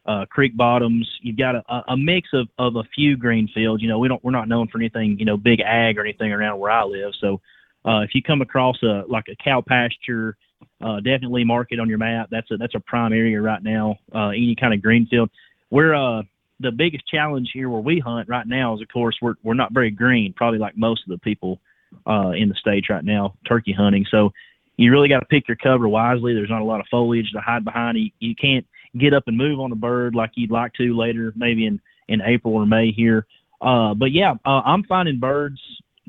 [0.06, 1.08] uh, creek bottoms.
[1.22, 3.82] You've got a, a mix of, of a few green fields.
[3.82, 6.32] You know, we don't we're not known for anything, you know, big ag or anything
[6.32, 7.12] around where I live.
[7.20, 7.40] So
[7.84, 10.36] uh, if you come across a like a cow pasture,
[10.80, 12.28] uh, definitely mark it on your map.
[12.30, 13.96] That's a that's a prime area right now.
[14.14, 15.30] Uh, any kind of green field.
[15.70, 16.22] We're uh,
[16.60, 19.74] the biggest challenge here where we hunt right now is of course we're we're not
[19.74, 21.60] very green, probably like most of the people
[22.06, 24.04] in the states right now turkey hunting.
[24.10, 24.30] So
[24.78, 26.32] you really got to pick your cover wisely.
[26.32, 27.98] There's not a lot of foliage to hide behind.
[27.98, 28.64] You, you can't
[28.96, 32.22] get up and move on the bird like you'd like to later, maybe in in
[32.22, 33.26] April or May here.
[33.60, 35.60] Uh, but yeah, uh, I'm finding birds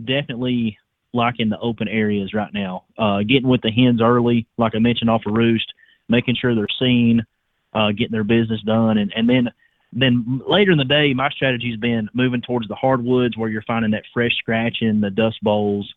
[0.06, 0.78] definitely
[1.14, 2.86] like in the open areas right now.
[2.98, 5.74] Uh, getting with the hens early, like I mentioned, off a roost,
[6.08, 7.26] making sure they're seen,
[7.74, 9.50] uh, getting their business done, and and then
[9.92, 13.64] then later in the day, my strategy has been moving towards the hardwoods where you're
[13.64, 15.92] finding that fresh scratching, the dust bowls,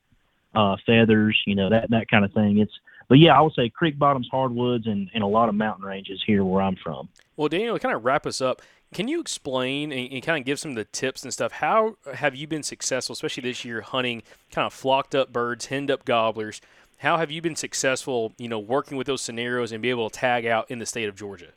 [0.55, 2.59] uh, feathers, you know that that kind of thing.
[2.59, 2.73] It's
[3.09, 6.23] but yeah, I would say creek bottoms, hardwoods, and and a lot of mountain ranges
[6.27, 7.09] here where I'm from.
[7.37, 10.45] Well, Daniel, to kind of wrap us up, can you explain and, and kind of
[10.45, 11.53] give some of the tips and stuff?
[11.53, 15.91] How have you been successful, especially this year, hunting kind of flocked up birds, henned
[15.91, 16.61] up gobblers?
[16.99, 20.19] How have you been successful, you know, working with those scenarios and be able to
[20.19, 21.49] tag out in the state of Georgia?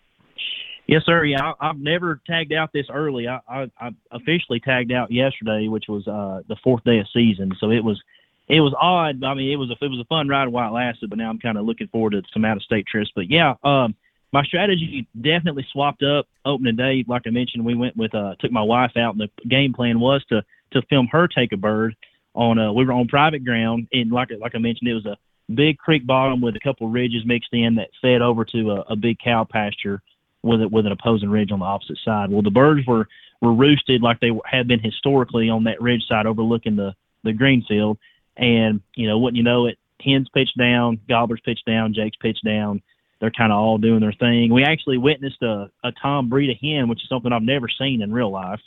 [0.88, 1.26] Yes, sir.
[1.26, 3.28] Yeah, I, I've never tagged out this early.
[3.28, 7.52] I, I, I officially tagged out yesterday, which was uh, the fourth day of season.
[7.60, 8.02] So it was
[8.48, 9.24] it was odd.
[9.24, 11.30] I mean, it was a it was a fun ride while it lasted, but now
[11.30, 13.12] I'm kind of looking forward to some out of state trips.
[13.16, 13.96] But yeah, um,
[14.32, 17.04] my strategy definitely swapped up opening day.
[17.08, 20.00] Like I mentioned, we went with uh, took my wife out, and the game plan
[20.00, 21.96] was to to film her take a bird
[22.34, 22.60] on.
[22.60, 25.18] Uh, we were on private ground, and like like I mentioned, it was a
[25.54, 28.96] big creek bottom with a couple ridges mixed in that fed over to a, a
[28.96, 30.02] big cow pasture
[30.44, 32.30] with it with an opposing ridge on the opposite side.
[32.30, 33.08] Well, the birds were
[33.42, 36.94] were roosted like they had been historically on that ridge side overlooking the
[37.24, 37.98] the green field.
[38.38, 39.78] And you know, wouldn't you know it?
[40.04, 42.82] Hens pitched down, gobblers pitched down, jakes pitched down.
[43.20, 44.54] They're kind of all doing their thing.
[44.54, 48.02] We actually witnessed a, a tom breed a hen, which is something I've never seen
[48.02, 48.60] in real life.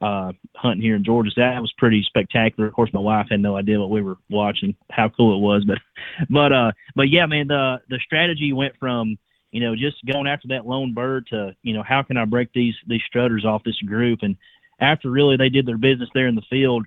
[0.00, 2.66] Uh, hunting here in Georgia, that was pretty spectacular.
[2.66, 5.64] Of course, my wife had no idea what we were watching, how cool it was,
[5.64, 5.78] but,
[6.30, 9.16] but, uh, but yeah, man, the the strategy went from
[9.52, 12.52] you know, just going after that lone bird to, you know, how can I break
[12.52, 14.20] these these strutters off this group?
[14.22, 14.36] And
[14.80, 16.86] after really they did their business there in the field,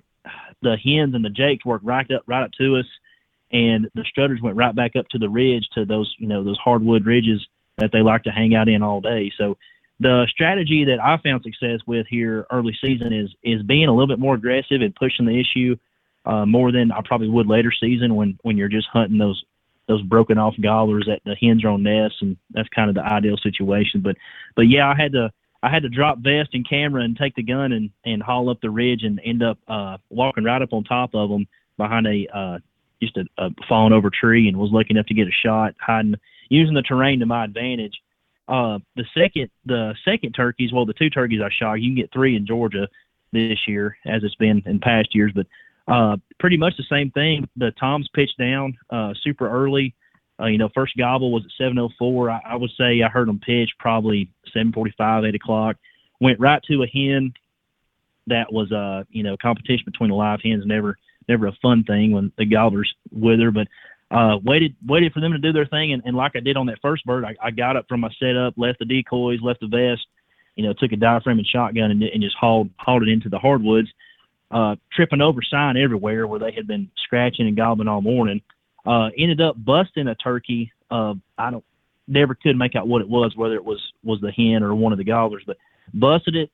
[0.70, 2.86] the hens and the jakes worked right up right up to us,
[3.52, 6.58] and the strutters went right back up to the ridge to those you know those
[6.58, 7.46] hardwood ridges
[7.78, 9.32] that they like to hang out in all day.
[9.36, 9.56] So
[10.00, 14.08] the strategy that I found success with here early season is is being a little
[14.08, 15.76] bit more aggressive and pushing the issue
[16.24, 19.42] uh, more than I probably would later season when when you're just hunting those
[19.88, 23.04] those broken off gobblers at the hens are on nests, and that's kind of the
[23.04, 24.00] ideal situation.
[24.00, 24.16] But
[24.54, 25.32] but yeah, I had to
[25.62, 28.60] I had to drop vest and camera and take the gun and and haul up
[28.60, 31.46] the ridge and end up uh, walking right up on top of them
[31.76, 32.58] behind a uh,
[33.02, 36.14] just a, a fallen over tree and was lucky enough to get a shot hiding
[36.48, 37.94] using the terrain to my advantage.
[38.48, 42.12] Uh, the second the second turkeys, well, the two turkeys I shot, you can get
[42.12, 42.88] three in Georgia
[43.32, 45.46] this year as it's been in past years, but
[45.88, 47.48] uh, pretty much the same thing.
[47.56, 49.94] The toms pitched down uh, super early.
[50.40, 52.30] Uh, you know, first gobble was at 7:04.
[52.30, 55.76] I, I would say I heard them pitch probably 7:45, 8 o'clock.
[56.20, 57.32] Went right to a hen.
[58.26, 60.64] That was uh, you know, competition between the live hens.
[60.66, 63.50] Never, never a fun thing when the gobblers wither.
[63.50, 63.68] But
[64.10, 66.66] uh, waited, waited for them to do their thing, and, and like I did on
[66.66, 69.68] that first bird, I, I got up from my setup, left the decoys, left the
[69.68, 70.06] vest,
[70.54, 73.38] you know, took a diaphragm and shotgun and, and just hauled hauled it into the
[73.38, 73.88] hardwoods
[74.50, 78.40] uh, tripping over sign everywhere where they had been scratching and gobbling all morning.
[78.86, 80.72] Uh, ended up busting a turkey.
[80.90, 81.64] Uh, I don't
[82.08, 84.92] never could make out what it was, whether it was was the hen or one
[84.92, 85.56] of the gobblers, but
[85.92, 86.50] busted it.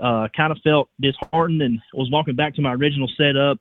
[0.00, 3.58] Uh, kind of felt disheartened and was walking back to my original setup.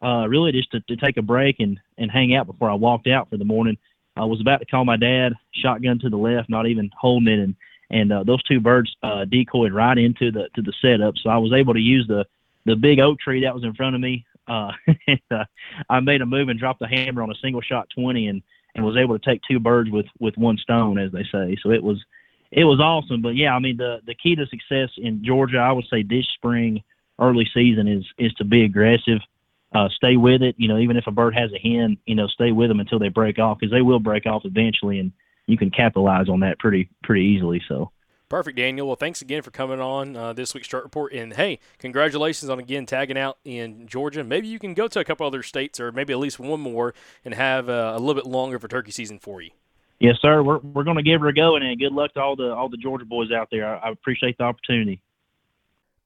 [0.00, 3.06] Uh, really just to, to take a break and and hang out before I walked
[3.06, 3.78] out for the morning.
[4.16, 7.38] I was about to call my dad, shotgun to the left, not even holding it,
[7.38, 7.54] and
[7.90, 11.14] and uh, those two birds uh, decoyed right into the to the setup.
[11.18, 12.26] So I was able to use the
[12.64, 14.24] the big oak tree that was in front of me.
[14.48, 14.72] Uh,
[15.06, 15.44] and, uh,
[15.88, 18.42] I made a move and dropped the hammer on a single shot 20 and,
[18.74, 21.56] and was able to take two birds with, with one stone, as they say.
[21.62, 22.02] So it was,
[22.50, 23.22] it was awesome.
[23.22, 26.26] But yeah, I mean, the, the key to success in Georgia, I would say this
[26.34, 26.82] spring,
[27.18, 29.20] early season is, is to be aggressive.
[29.74, 30.54] Uh, stay with it.
[30.58, 32.98] You know, even if a bird has a hen, you know, stay with them until
[32.98, 35.12] they break off because they will break off eventually, and
[35.46, 37.62] you can capitalize on that pretty pretty easily.
[37.66, 37.90] So.
[38.32, 38.86] Perfect, Daniel.
[38.86, 41.12] Well, thanks again for coming on uh, this week's Strut Report.
[41.12, 44.24] And hey, congratulations on again tagging out in Georgia.
[44.24, 46.94] Maybe you can go to a couple other states or maybe at least one more
[47.26, 49.50] and have uh, a little bit longer for turkey season for you.
[50.00, 50.42] Yes, sir.
[50.42, 52.54] We're, we're going to give her a go, and uh, good luck to all the
[52.54, 53.68] all the Georgia boys out there.
[53.68, 55.02] I, I appreciate the opportunity.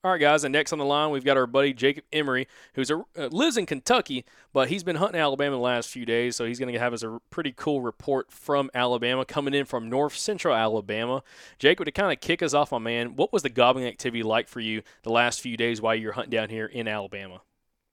[0.05, 2.91] All right, guys, and next on the line, we've got our buddy Jacob Emery, who's
[2.91, 6.45] a, uh, lives in Kentucky, but he's been hunting Alabama the last few days, so
[6.45, 10.17] he's going to have us a pretty cool report from Alabama, coming in from north
[10.17, 11.25] central Alabama.
[11.59, 14.47] Jacob, to kind of kick us off, my man, what was the gobbling activity like
[14.47, 17.41] for you the last few days while you were hunting down here in Alabama?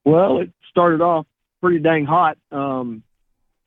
[0.05, 1.25] Well, it started off
[1.61, 2.37] pretty dang hot.
[2.51, 3.01] Um,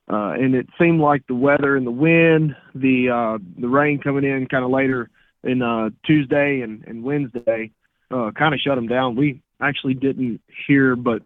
[0.09, 4.23] uh, and it seemed like the weather and the wind, the uh, the rain coming
[4.23, 5.09] in kind of later
[5.43, 7.71] in uh, Tuesday and, and Wednesday,
[8.11, 9.15] uh, kind of shut them down.
[9.15, 11.23] We actually didn't hear but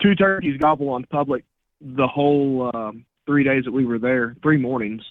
[0.00, 1.44] two turkeys gobble on public
[1.80, 5.02] the whole um three days that we were there, three mornings,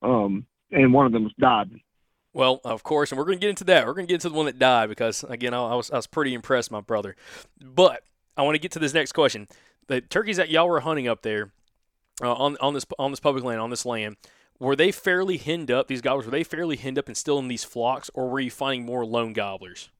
[0.00, 1.68] um, and one of them died.
[2.32, 3.86] Well, of course, and we're going to get into that.
[3.86, 6.06] We're going to get into the one that died because, again, I was, I was
[6.06, 7.16] pretty impressed, my brother.
[7.60, 8.02] But
[8.36, 9.48] I want to get to this next question.
[9.88, 11.50] The turkeys that y'all were hunting up there
[12.22, 14.16] uh, on on this on this public land on this land
[14.58, 15.88] were they fairly henned up?
[15.88, 18.50] These gobblers were they fairly henned up and still in these flocks, or were you
[18.50, 19.90] finding more lone gobblers?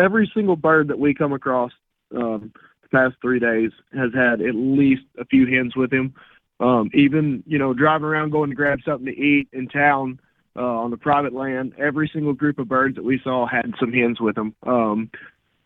[0.00, 1.72] Every single bird that we come across
[2.14, 6.14] um, the past three days has had at least a few hens with him.
[6.58, 10.20] Um, even you know driving around going to grab something to eat in town
[10.56, 13.92] uh, on the private land, every single group of birds that we saw had some
[13.92, 14.54] hens with them.
[14.66, 15.10] Um,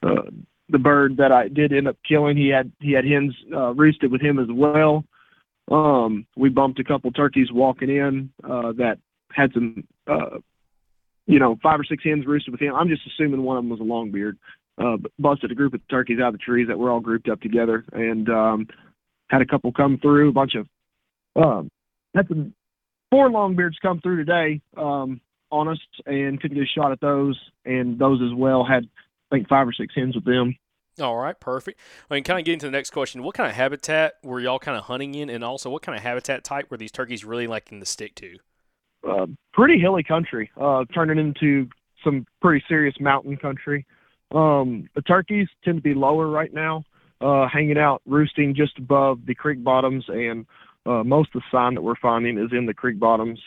[0.02, 0.30] uh,
[0.68, 4.12] the bird that I did end up killing, he had he had hens uh, roosted
[4.12, 5.04] with him as well.
[5.70, 8.98] Um, we bumped a couple turkeys walking in uh, that
[9.32, 10.38] had some uh,
[11.26, 12.74] you know, five or six hens roosted with him.
[12.74, 14.36] I'm just assuming one of them was a longbeard.
[14.76, 17.40] Uh, busted a group of turkeys out of the trees that were all grouped up
[17.40, 18.66] together, and um,
[19.30, 20.30] had a couple come through.
[20.30, 20.66] A bunch of
[21.36, 21.70] um,
[22.14, 22.52] had some
[23.10, 25.20] four longbeards come through today um,
[25.50, 27.38] on us, and couldn't get a shot at those.
[27.64, 28.88] And those as well had,
[29.30, 30.56] I think, five or six hens with them.
[31.00, 31.80] All right, perfect.
[32.10, 33.22] I mean, kind of getting to the next question.
[33.22, 36.02] What kind of habitat were y'all kind of hunting in, and also what kind of
[36.02, 38.38] habitat type were these turkeys really liking to stick to?
[39.08, 41.68] Uh, pretty hilly country, uh, turning into
[42.02, 43.86] some pretty serious mountain country.
[44.34, 46.84] Um, the turkeys tend to be lower right now,
[47.20, 50.46] uh, hanging out, roosting just above the creek bottoms, and
[50.86, 53.40] uh, most of the sign that we're finding is in the creek bottoms.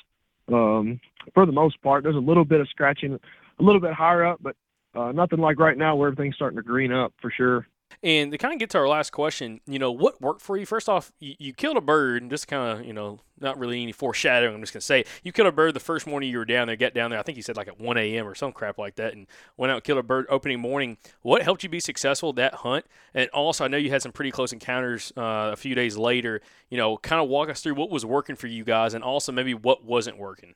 [0.52, 1.00] Um,
[1.34, 3.20] for the most part, there's a little bit of scratching,
[3.60, 4.56] a little bit higher up, but
[4.96, 7.68] uh, nothing like right now where everything's starting to green up for sure.
[8.04, 10.66] And to kind of get to our last question, you know, what worked for you?
[10.68, 13.82] First off, you, you killed a bird, and just kind of, you know, not really
[13.82, 14.54] any foreshadowing.
[14.54, 16.76] I'm just gonna say you killed a bird the first morning you were down there.
[16.76, 17.20] Get down there.
[17.20, 18.28] I think you said like at 1 a.m.
[18.28, 19.26] or some crap like that, and
[19.58, 20.98] went out and killed a bird opening morning.
[21.22, 22.86] What helped you be successful that hunt?
[23.14, 26.42] And also, I know you had some pretty close encounters uh, a few days later.
[26.70, 29.32] You know, kind of walk us through what was working for you guys, and also
[29.32, 30.54] maybe what wasn't working.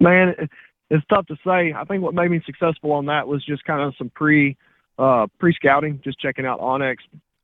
[0.00, 0.34] Man,
[0.90, 1.74] it's tough to say.
[1.74, 4.56] I think what made me successful on that was just kind of some pre
[5.02, 6.96] uh, pre scouting, just checking out onX,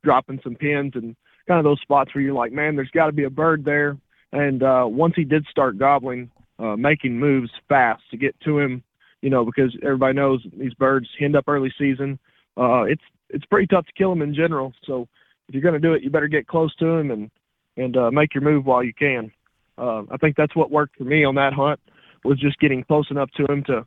[0.05, 1.17] dropping some pins, and
[1.49, 3.97] kind of those spots where you're like, man, there's got to be a bird there.
[4.33, 6.31] And uh, once he did start gobbling,
[6.61, 8.83] uh, making moves fast to get to him,
[9.23, 12.19] you know, because everybody knows these birds end up early season.
[12.57, 14.73] Uh, it's it's pretty tough to kill them in general.
[14.85, 15.09] So
[15.49, 17.31] if you're going to do it, you better get close to him and
[17.77, 19.33] and uh, make your move while you can.
[19.77, 21.81] Uh, I think that's what worked for me on that hunt
[22.25, 23.87] was just getting close enough to him to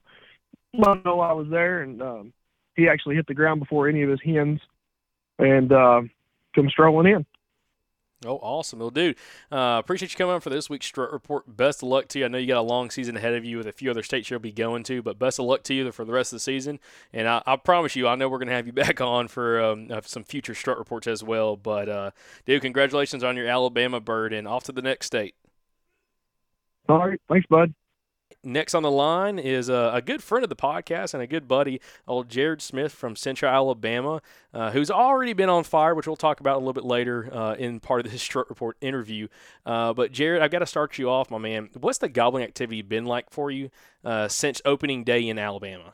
[0.74, 2.34] let him know I was there, and um,
[2.76, 4.60] he actually hit the ground before any of his hens,
[5.40, 6.02] and uh,
[6.56, 7.26] come strolling in.
[8.24, 8.78] Oh, awesome.
[8.78, 9.16] Well, dude,
[9.52, 11.58] uh, appreciate you coming on for this week's Strut Report.
[11.58, 12.26] Best of luck to you.
[12.26, 14.30] I know you got a long season ahead of you with a few other states
[14.30, 16.42] you'll be going to, but best of luck to you for the rest of the
[16.42, 16.80] season.
[17.12, 19.60] And I, I promise you, I know we're going to have you back on for
[19.60, 21.58] um, uh, some future Strut Reports as well.
[21.58, 22.12] But, uh,
[22.46, 25.34] dude, congratulations on your Alabama bird and off to the next state.
[26.88, 27.74] All right, thanks, bud.
[28.44, 31.48] Next on the line is a, a, good friend of the podcast and a good
[31.48, 34.20] buddy, old Jared Smith from Central Alabama,
[34.52, 37.54] uh, who's already been on fire, which we'll talk about a little bit later uh,
[37.54, 39.28] in part of this Strut Report interview.
[39.64, 41.70] Uh, but Jared, I've got to start you off, my man.
[41.80, 43.70] What's the gobbling activity been like for you
[44.04, 45.94] uh, since opening day in Alabama?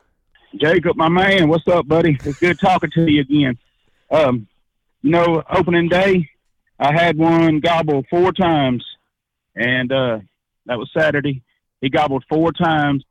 [0.56, 2.16] Jacob, my man, what's up, buddy?
[2.24, 3.58] It's good talking to you again.
[4.10, 4.48] Um,
[5.02, 6.30] you know, opening day,
[6.80, 8.82] I had one gobble four times,
[9.54, 10.20] and uh,
[10.64, 11.42] that was Saturday
[11.80, 13.04] he gobbled four times,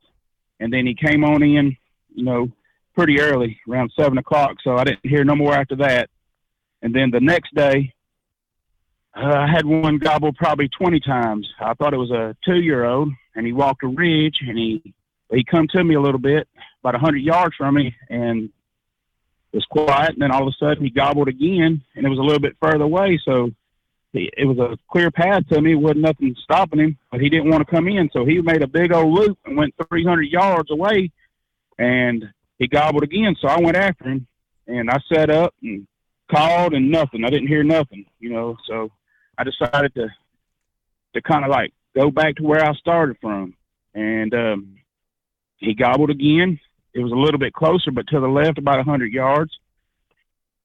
[0.60, 1.76] and then he came on in,
[2.14, 2.50] you know,
[2.94, 4.56] pretty early, around seven o'clock.
[4.62, 6.10] So I didn't hear no more after that.
[6.82, 7.94] And then the next day,
[9.16, 11.48] uh, I had one gobble probably twenty times.
[11.60, 14.94] I thought it was a two-year-old, and he walked a ridge, and he
[15.32, 16.48] he come to me a little bit,
[16.82, 18.50] about a hundred yards from me, and
[19.52, 20.10] was quiet.
[20.10, 22.56] And then all of a sudden, he gobbled again, and it was a little bit
[22.60, 23.20] further away.
[23.24, 23.50] So
[24.14, 25.74] it was a clear path to me.
[25.74, 28.66] wasn't nothing stopping him, but he didn't want to come in, so he made a
[28.66, 31.10] big old loop and went 300 yards away,
[31.78, 32.24] and
[32.58, 33.36] he gobbled again.
[33.40, 34.26] So I went after him,
[34.66, 35.86] and I set up and
[36.30, 37.24] called, and nothing.
[37.24, 38.56] I didn't hear nothing, you know.
[38.66, 38.90] So
[39.36, 40.08] I decided to
[41.14, 43.54] to kind of like go back to where I started from,
[43.94, 44.76] and um,
[45.58, 46.58] he gobbled again.
[46.94, 49.58] It was a little bit closer, but to the left about 100 yards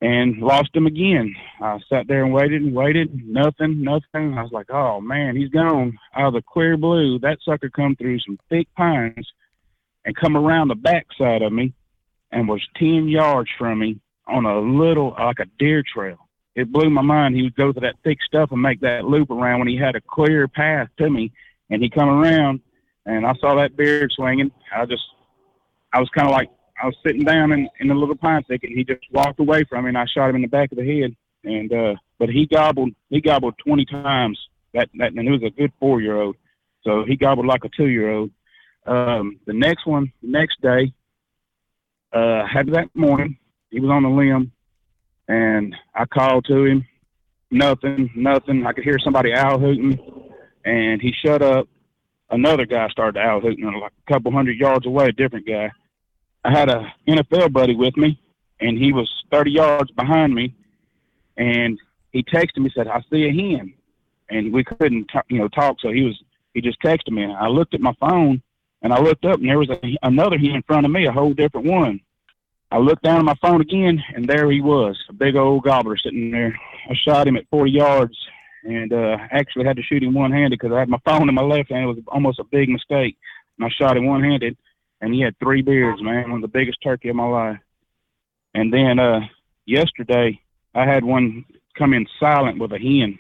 [0.04, 1.34] and lost him again.
[1.62, 4.38] I sat there and waited and waited, nothing, nothing.
[4.38, 7.20] I was like, oh man, he's gone out of the clear blue.
[7.20, 9.26] That sucker come through some thick pines
[10.04, 11.74] and come around the backside of me
[12.34, 16.18] and was 10 yards from me on a little, like a deer trail.
[16.56, 17.38] it blew my mind.
[17.38, 19.96] He would go through that thick stuff and make that loop around when he had
[19.96, 21.32] a clear path to me,
[21.70, 22.60] and he come around,
[23.06, 24.52] and I saw that beard swinging.
[24.76, 25.04] I just,
[25.94, 26.50] I was kind of like,
[26.82, 29.64] I was sitting down in, in the little pine thicket, and he just walked away
[29.70, 32.30] from me, and I shot him in the back of the head, and uh, but
[32.30, 34.40] he gobbled, he gobbled 20 times.
[34.74, 36.36] That that, and it was a good four year old,
[36.84, 38.32] so he gobbled like a two year old.
[38.86, 40.94] Um, the next one, the next day,
[42.12, 43.38] uh, had that morning,
[43.70, 44.52] he was on the limb,
[45.28, 46.88] and I called to him.
[47.52, 48.66] Nothing, nothing.
[48.66, 50.00] I could hear somebody owl hooting,
[50.66, 51.68] and he shut up.
[52.32, 55.72] Another guy started owl hooting like a couple hundred yards away, a different guy.
[56.44, 58.20] I had a NFL buddy with me,
[58.60, 60.54] and he was 30 yards behind me,
[61.38, 61.80] and
[62.12, 63.74] he texted me said, "I see a hen,"
[64.30, 65.78] and we couldn't, t- you know, talk.
[65.80, 66.22] So he was
[66.54, 67.24] he just texted me.
[67.24, 68.42] And I looked at my phone,
[68.82, 71.12] and I looked up, and there was a, another hen in front of me, a
[71.12, 72.00] whole different one.
[72.72, 75.96] I looked down at my phone again, and there he was, a big old gobbler
[75.96, 76.58] sitting there.
[76.90, 78.18] I shot him at 40 yards,
[78.64, 81.44] and uh, actually had to shoot him one-handed because I had my phone in my
[81.44, 81.84] left hand.
[81.84, 83.16] It was almost a big mistake,
[83.58, 84.58] and I shot him one-handed,
[85.04, 87.60] and he had three beards, man, one of the biggest turkey of my life.
[88.54, 89.20] And then uh,
[89.66, 90.40] yesterday,
[90.74, 91.44] I had one
[91.78, 93.20] come in silent with a hen,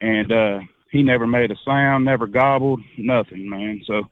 [0.00, 0.60] and uh,
[0.92, 3.82] he never made a sound, never gobbled, nothing, man.
[3.86, 4.04] So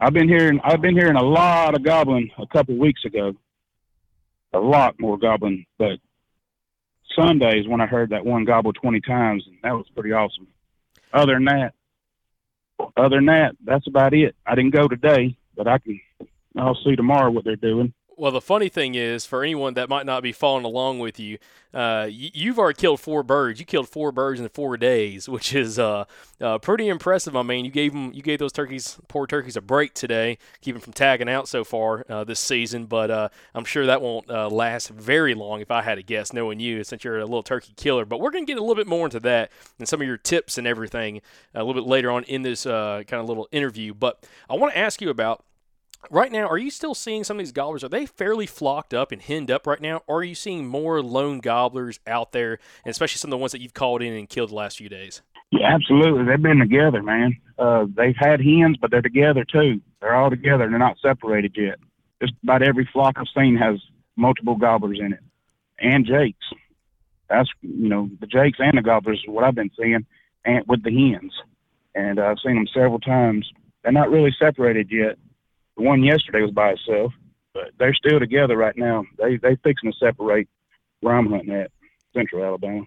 [0.00, 3.34] I've been hearing I've been hearing a lot of gobbling a couple weeks ago,
[4.52, 5.66] a lot more gobbling.
[5.78, 6.00] But
[7.14, 10.48] Sundays when I heard that one gobble twenty times, and that was pretty awesome.
[11.12, 11.74] Other than that,
[12.96, 14.34] other than that, that's about it.
[14.44, 16.00] I didn't go today, but I can
[16.56, 17.92] I'll see tomorrow what they're doing.
[18.16, 21.38] Well, the funny thing is, for anyone that might not be following along with you,
[21.72, 23.58] uh, you've already killed four birds.
[23.58, 26.04] You killed four birds in four days, which is uh,
[26.40, 27.34] uh, pretty impressive.
[27.34, 30.74] I mean, you gave them, you gave those turkeys, poor turkeys, a break today, keep
[30.74, 32.86] them from tagging out so far uh, this season.
[32.86, 36.32] But uh, I'm sure that won't uh, last very long, if I had to guess,
[36.32, 38.04] knowing you, since you're a little turkey killer.
[38.04, 40.56] But we're gonna get a little bit more into that and some of your tips
[40.56, 41.20] and everything
[41.52, 43.92] a little bit later on in this kind of little interview.
[43.92, 45.44] But I want to ask you about.
[46.10, 47.82] Right now, are you still seeing some of these gobblers?
[47.82, 50.02] Are they fairly flocked up and henned up right now?
[50.06, 53.52] Or are you seeing more lone gobblers out there, and especially some of the ones
[53.52, 55.22] that you've called in and killed the last few days?
[55.50, 56.24] Yeah, absolutely.
[56.24, 57.36] They've been together, man.
[57.58, 59.80] Uh, they've had hens, but they're together too.
[60.00, 60.68] They're all together.
[60.68, 61.76] They're not separated yet.
[62.20, 63.78] Just about every flock I've seen has
[64.16, 65.20] multiple gobblers in it,
[65.78, 66.46] and jakes.
[67.28, 70.06] That's you know the jakes and the gobblers is what I've been seeing,
[70.44, 71.32] and with the hens,
[71.94, 73.50] and uh, I've seen them several times.
[73.82, 75.18] They're not really separated yet.
[75.76, 77.12] The one yesterday was by itself,
[77.52, 79.04] but they're still together right now.
[79.18, 80.48] They they fixing to separate
[81.00, 81.70] where I'm hunting at,
[82.14, 82.82] Central Alabama.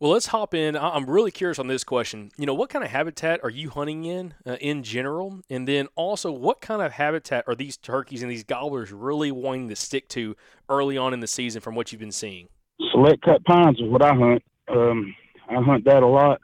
[0.00, 0.76] Well, let's hop in.
[0.76, 2.30] I'm really curious on this question.
[2.38, 5.42] You know, what kind of habitat are you hunting in uh, in general?
[5.50, 9.68] And then also, what kind of habitat are these turkeys and these gobblers really wanting
[9.68, 10.36] to stick to
[10.70, 12.48] early on in the season from what you've been seeing?
[12.90, 14.42] select cut pines is what I hunt.
[14.68, 15.14] Um,
[15.48, 16.40] I hunt that a lot,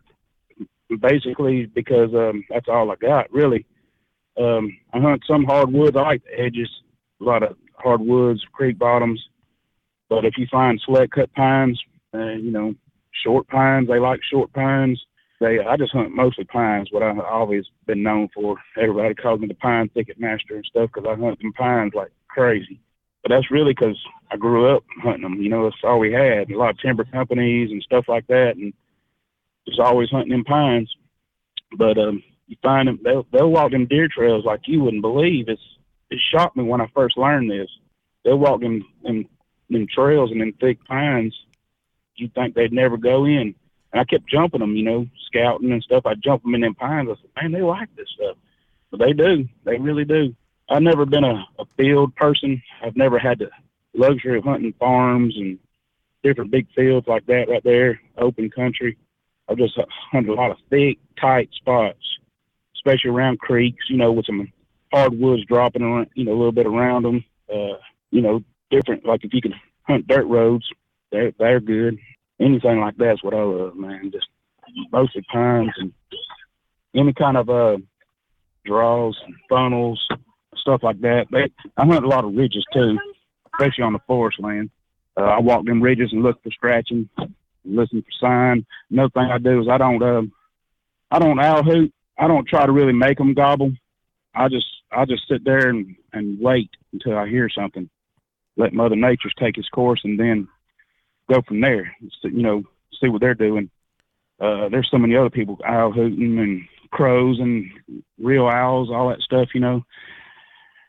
[1.00, 3.66] basically because um, that's all I got really.
[4.38, 5.96] Um, I hunt some hardwoods.
[5.96, 6.70] I like the edges,
[7.20, 9.22] a lot of hardwoods, creek bottoms.
[10.08, 11.80] But if you find select cut pines,
[12.14, 12.74] uh, you know,
[13.24, 15.02] short pines, they like short pines.
[15.40, 16.88] They, I just hunt mostly pines.
[16.90, 18.56] What I've always been known for.
[18.80, 22.10] Everybody calls me the pine thicket master and stuff because I hunt them pines like
[22.28, 22.80] crazy.
[23.22, 23.98] But that's really because
[24.30, 25.42] I grew up hunting them.
[25.42, 26.50] You know, that's all we had.
[26.50, 28.72] A lot of timber companies and stuff like that, and
[29.66, 30.94] just always hunting them pines.
[31.76, 35.48] But um, you find them, they'll they'll walk them deer trails like you wouldn't believe.
[35.48, 35.62] It's
[36.10, 37.68] it shocked me when I first learned this.
[38.24, 39.26] They'll walk them them,
[39.70, 41.34] them trails and them thick pines.
[42.16, 43.54] You think they'd never go in.
[43.92, 46.06] And I kept jumping them, you know, scouting and stuff.
[46.06, 47.08] I jump them in them pines.
[47.10, 48.36] I said, man, they like this stuff.
[48.90, 49.48] But they do.
[49.64, 50.34] They really do.
[50.68, 52.62] I've never been a, a field person.
[52.82, 53.50] I've never had the
[53.94, 55.58] luxury of hunting farms and
[56.22, 58.96] different big fields like that right there, open country.
[59.48, 59.78] I've just
[60.10, 62.02] hunted a lot of thick, tight spots,
[62.86, 64.52] especially around creeks, you know, with some
[64.92, 67.24] hardwoods dropping around, you know, a little bit around them.
[67.52, 67.78] Uh,
[68.10, 70.64] you know, different, like if you can hunt dirt roads,
[71.10, 71.98] they're, they're good.
[72.40, 74.10] Anything like that's what I love, man.
[74.12, 74.26] Just
[74.92, 75.92] mostly pines and
[76.94, 77.78] any kind of, uh,
[78.64, 79.16] draws,
[79.48, 80.04] funnels,
[80.56, 81.26] stuff like that.
[81.30, 82.98] They, I hunt a lot of ridges too,
[83.54, 84.70] especially on the forest land.
[85.16, 87.08] Uh, I walk them ridges and look for scratching,
[87.64, 88.66] listen for sign.
[88.90, 90.32] Another thing I do is I don't, um,
[91.10, 91.92] I don't owl hoot.
[92.18, 93.72] I don't try to really make them gobble.
[94.34, 97.88] I just, I just sit there and, and wait until I hear something.
[98.56, 100.48] Let Mother Nature take its course and then
[101.30, 101.94] go from there.
[102.22, 102.62] You know,
[103.00, 103.70] see what they're doing.
[104.40, 107.70] Uh, there's so many other people owl hooting and crows and
[108.18, 109.48] real owls, all that stuff.
[109.54, 109.84] You know,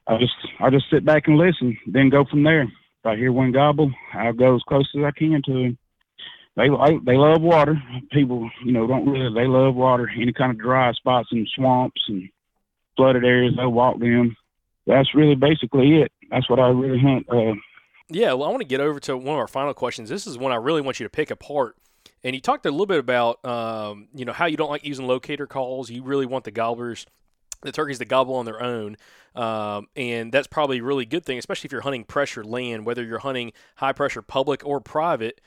[0.08, 2.64] I just I just sit back and listen, then go from there.
[2.64, 5.78] If I hear one gobble, I'll go as close as I can to him.
[6.58, 7.82] They like they love water.
[8.12, 10.10] People, you know, don't really they love water.
[10.14, 12.28] Any kind of dry spots and swamps and
[12.98, 14.36] flooded areas, they'll walk them.
[14.88, 16.12] That's really basically it.
[16.32, 17.30] That's what I really hunt.
[17.30, 17.54] Uh,
[18.10, 20.10] Yeah, well, I want to get over to one of our final questions.
[20.10, 21.76] This is one I really want you to pick apart.
[22.24, 25.06] And you talked a little bit about, um, you know, how you don't like using
[25.06, 25.90] locator calls.
[25.90, 27.06] You really want the gobblers,
[27.62, 28.98] the turkeys to gobble on their own.
[29.36, 33.04] Um, and that's probably a really good thing, especially if you're hunting pressure land, whether
[33.04, 35.40] you're hunting high pressure public or private,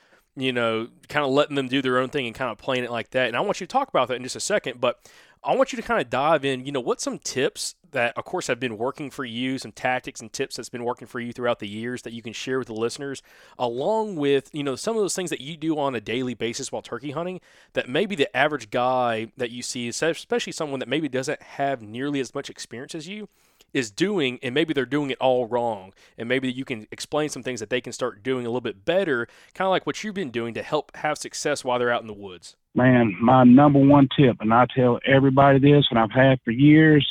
[0.42, 2.90] you know, kind of letting them do their own thing and kind of playing it
[2.90, 3.28] like that.
[3.28, 4.98] And I want you to talk about that in just a second, but
[5.42, 8.24] I want you to kind of dive in, you know, what some tips that, of
[8.24, 11.32] course, have been working for you, some tactics and tips that's been working for you
[11.32, 13.22] throughout the years that you can share with the listeners,
[13.58, 16.70] along with, you know, some of those things that you do on a daily basis
[16.70, 17.40] while turkey hunting
[17.72, 22.20] that maybe the average guy that you see, especially someone that maybe doesn't have nearly
[22.20, 23.28] as much experience as you,
[23.72, 25.92] is doing, and maybe they're doing it all wrong.
[26.18, 28.84] And maybe you can explain some things that they can start doing a little bit
[28.84, 32.02] better, kind of like what you've been doing to help have success while they're out
[32.02, 32.56] in the woods.
[32.74, 37.06] man, my number one tip, and I tell everybody this, and I've had for years,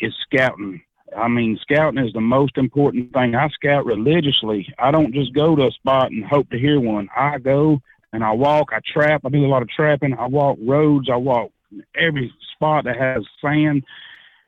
[0.00, 0.82] is scouting.
[1.16, 3.34] I mean, scouting is the most important thing.
[3.34, 4.72] I scout religiously.
[4.78, 7.08] I don't just go to a spot and hope to hear one.
[7.16, 7.80] I go
[8.12, 10.14] and I walk, I trap, I do a lot of trapping.
[10.14, 11.50] I walk roads, I walk
[11.94, 13.84] every spot that has sand.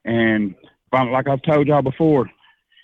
[0.04, 0.54] And
[0.92, 2.30] like I've told y'all before,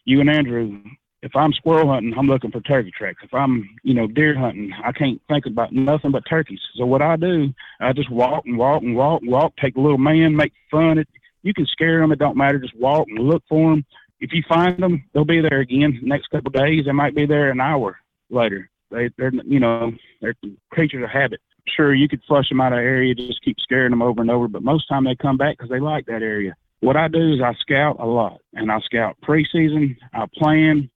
[0.04, 0.80] you and Andrew,
[1.22, 3.22] if I'm squirrel hunting, I'm looking for turkey tracks.
[3.24, 6.60] If I'm, you know, deer hunting, I can't think about nothing but turkeys.
[6.76, 9.80] So what I do, I just walk and walk and walk and walk, take a
[9.80, 10.92] little man, make fun.
[10.92, 11.08] Of it,
[11.42, 12.12] you can scare them.
[12.12, 12.58] It don't matter.
[12.58, 13.84] Just walk and look for them.
[14.20, 16.84] If you find them, they'll be there again next couple of days.
[16.84, 17.98] They might be there an hour
[18.30, 18.70] later.
[18.90, 20.34] They, they're, you know, they're
[20.70, 21.40] creatures of habit.
[21.76, 24.30] Sure, you could flush them out of the area, just keep scaring them over and
[24.30, 26.54] over, but most time they come back because they like that area.
[26.80, 29.96] What I do is I scout a lot, and I scout preseason.
[30.12, 30.90] I plan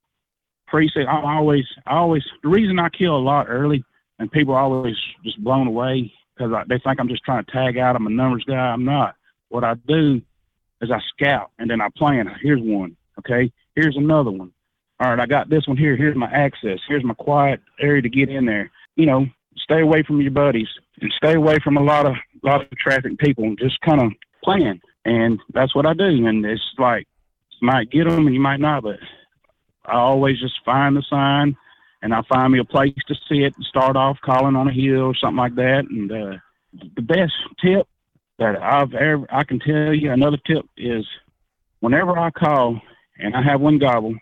[0.73, 1.09] preseason.
[1.09, 2.23] I always, I always.
[2.43, 3.83] The reason I kill a lot early,
[4.19, 7.79] and people are always just blown away because they think I'm just trying to tag
[7.79, 7.97] out.
[7.97, 8.55] I'm a numbers guy.
[8.55, 9.15] I'm not.
[9.49, 10.21] What I do
[10.81, 12.31] is I scout, and then I plan.
[12.43, 12.97] Here's one.
[13.19, 13.53] Okay.
[13.75, 14.53] Here's another one.
[15.01, 15.97] All right, I got this one here.
[15.97, 16.79] Here's my access.
[16.87, 18.71] Here's my quiet area to get in there.
[18.97, 19.27] You know,
[19.57, 20.69] stay away from your buddies
[21.01, 24.13] and stay away from a lot of lot of traffic people and just kind of
[24.45, 24.81] plan.
[25.05, 26.27] And that's what I do.
[26.27, 27.07] And it's like
[27.61, 28.99] you might get them and you might not, but
[29.85, 31.57] I always just find the sign
[32.03, 35.03] and I find me a place to sit and start off calling on a hill
[35.03, 35.85] or something like that.
[35.91, 36.37] And uh,
[36.95, 37.33] the best
[37.63, 37.87] tip
[38.39, 41.07] that I've ever I can tell you another tip is
[41.81, 42.81] whenever I call
[43.19, 44.15] and I have one gobble,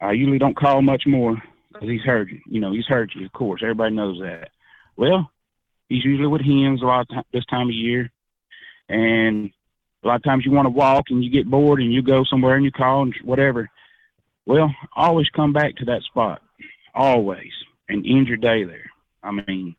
[0.00, 2.40] I usually don't call much more because he's heard you.
[2.46, 3.26] You know, he's heard you.
[3.26, 4.50] Of course, everybody knows that.
[4.96, 5.30] Well,
[5.88, 8.10] he's usually with hens a lot this time of year,
[8.88, 9.50] and
[10.06, 12.22] a lot of times you want to walk and you get bored and you go
[12.24, 13.68] somewhere and you call and whatever.
[14.46, 16.40] Well, always come back to that spot,
[16.94, 17.50] always,
[17.88, 18.90] and end your day there.
[19.24, 19.74] I mean,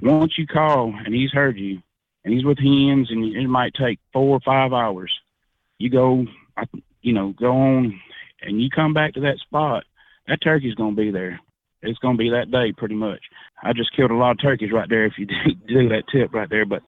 [0.00, 1.82] once you call and he's heard you,
[2.24, 5.12] and he's with hens, and it might take four or five hours.
[5.78, 6.24] You go,
[7.00, 8.00] you know, go on,
[8.42, 9.84] and you come back to that spot.
[10.26, 11.40] That turkey's gonna be there.
[11.82, 13.20] It's gonna be that day, pretty much.
[13.62, 15.26] I just killed a lot of turkeys right there if you
[15.68, 16.82] do that tip right there, but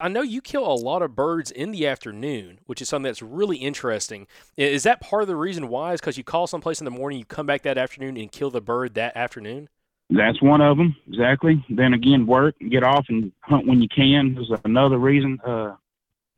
[0.00, 3.20] I know you kill a lot of birds in the afternoon, which is something that's
[3.20, 4.28] really interesting.
[4.56, 5.92] Is that part of the reason why?
[5.92, 8.50] Is because you call someplace in the morning, you come back that afternoon and kill
[8.50, 9.68] the bird that afternoon?
[10.08, 11.64] That's one of them, exactly.
[11.68, 15.40] Then again, work, get off and hunt when you can is another reason.
[15.44, 15.74] Uh,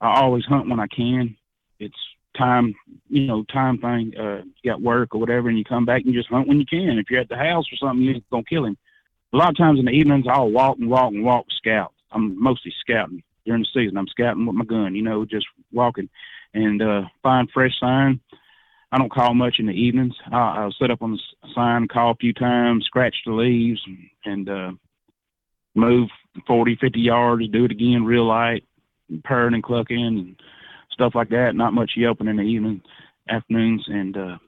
[0.00, 1.36] I always hunt when I can.
[1.78, 1.94] It's
[2.38, 2.74] time,
[3.10, 4.14] you know, time thing.
[4.18, 6.66] Uh, you got work or whatever, and you come back and just hunt when you
[6.66, 6.98] can.
[6.98, 8.78] If you're at the house or something, you ain't gonna kill him.
[9.34, 11.92] A lot of times in the evenings, I'll walk and walk and walk, scout.
[12.10, 13.96] I'm mostly scouting during the season.
[13.96, 16.08] I'm scouting with my gun, you know, just walking
[16.54, 18.20] and uh, find fresh sign.
[18.92, 20.14] I don't call much in the evenings.
[20.32, 21.18] I'll, I'll sit up on the
[21.54, 23.80] sign, call a few times, scratch the leaves,
[24.24, 24.72] and uh,
[25.74, 26.08] move
[26.46, 28.64] 40, 50 yards, do it again real light,
[29.24, 30.40] purring and clucking and
[30.90, 31.54] stuff like that.
[31.54, 32.82] Not much yelping in the evening,
[33.28, 34.38] afternoons, and uh,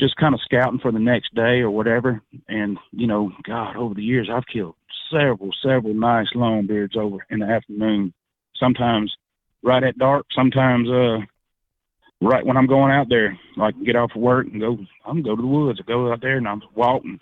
[0.00, 2.22] just kind of scouting for the next day or whatever.
[2.48, 4.74] And, you know, God, over the years, I've killed
[5.12, 8.12] several, several nice longbeards over in the afternoon.
[8.58, 9.14] Sometimes
[9.62, 11.18] right at dark, sometimes uh,
[12.20, 15.22] right when I'm going out there, like get off of work and go, I'm gonna
[15.22, 15.80] go to the woods.
[15.80, 17.20] I go out there and I'm walking.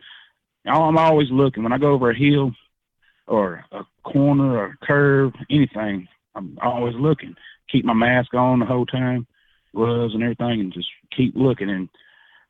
[0.67, 1.63] I'm always looking.
[1.63, 2.53] When I go over a hill
[3.27, 7.35] or a corner or a curve, anything, I'm always looking.
[7.71, 9.27] Keep my mask on the whole time,
[9.75, 11.71] gloves and everything, and just keep looking.
[11.71, 11.89] And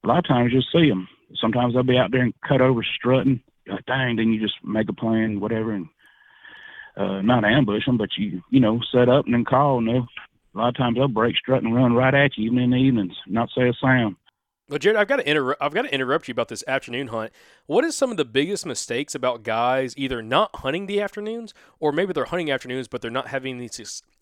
[0.04, 1.08] a lot of times you'll see them.
[1.34, 3.40] Sometimes they'll be out there and cut over strutting.
[3.66, 5.88] Like, dang, then you just make a plan, whatever, and
[6.96, 9.78] uh, not ambush them, but you, you know, set up and then call.
[9.78, 10.06] And they'll,
[10.54, 12.76] a lot of times they'll break strut and run right at you, even in the
[12.76, 14.16] evenings, not say a sound.
[14.68, 17.32] Well, Jared, I've got to inter- I've got to interrupt you about this afternoon hunt.
[17.66, 21.90] What is some of the biggest mistakes about guys either not hunting the afternoons, or
[21.90, 23.70] maybe they're hunting afternoons but they're not having any,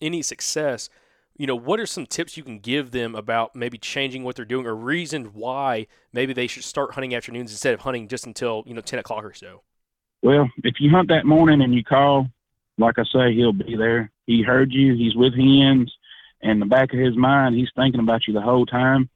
[0.01, 0.89] any success?
[1.37, 4.45] You know, what are some tips you can give them about maybe changing what they're
[4.45, 8.63] doing, or reasons why maybe they should start hunting afternoons instead of hunting just until
[8.65, 9.61] you know ten o'clock or so?
[10.23, 12.27] Well, if you hunt that morning and you call,
[12.79, 14.11] like I say, he'll be there.
[14.25, 14.95] He heard you.
[14.95, 15.93] He's with hens.
[16.41, 19.09] In the back of his mind, he's thinking about you the whole time.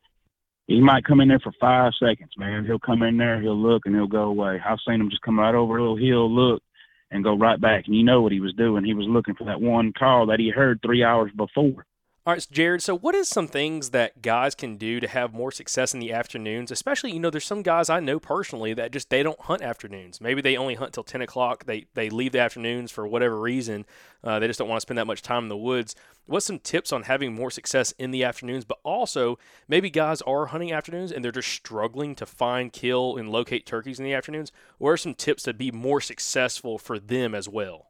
[0.67, 2.65] He might come in there for five seconds, man.
[2.65, 4.59] He'll come in there, he'll look, and he'll go away.
[4.63, 6.63] I've seen him just come right over a little hill, look,
[7.09, 7.87] and go right back.
[7.87, 8.85] And you know what he was doing.
[8.85, 11.85] He was looking for that one call that he heard three hours before.
[12.23, 12.83] All right, Jared.
[12.83, 16.13] So, what is some things that guys can do to have more success in the
[16.13, 16.69] afternoons?
[16.69, 20.21] Especially, you know, there's some guys I know personally that just they don't hunt afternoons.
[20.21, 21.65] Maybe they only hunt till ten o'clock.
[21.65, 23.87] They they leave the afternoons for whatever reason.
[24.23, 25.95] Uh, they just don't want to spend that much time in the woods.
[26.27, 28.65] What's some tips on having more success in the afternoons?
[28.65, 33.31] But also, maybe guys are hunting afternoons and they're just struggling to find, kill, and
[33.31, 34.51] locate turkeys in the afternoons.
[34.77, 37.87] What are some tips to be more successful for them as well?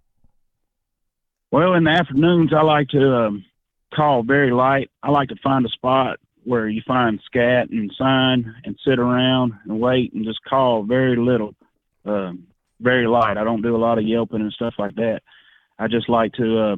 [1.51, 3.45] Well, in the afternoons, I like to um,
[3.93, 4.89] call very light.
[5.03, 9.53] I like to find a spot where you find scat and sign and sit around
[9.65, 11.53] and wait and just call very little,
[12.05, 12.47] um,
[12.79, 13.37] very light.
[13.37, 15.21] I don't do a lot of yelping and stuff like that.
[15.77, 16.75] I just like to uh,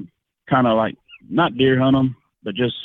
[0.50, 0.96] kind of like
[1.30, 2.76] not deer hunt them, but just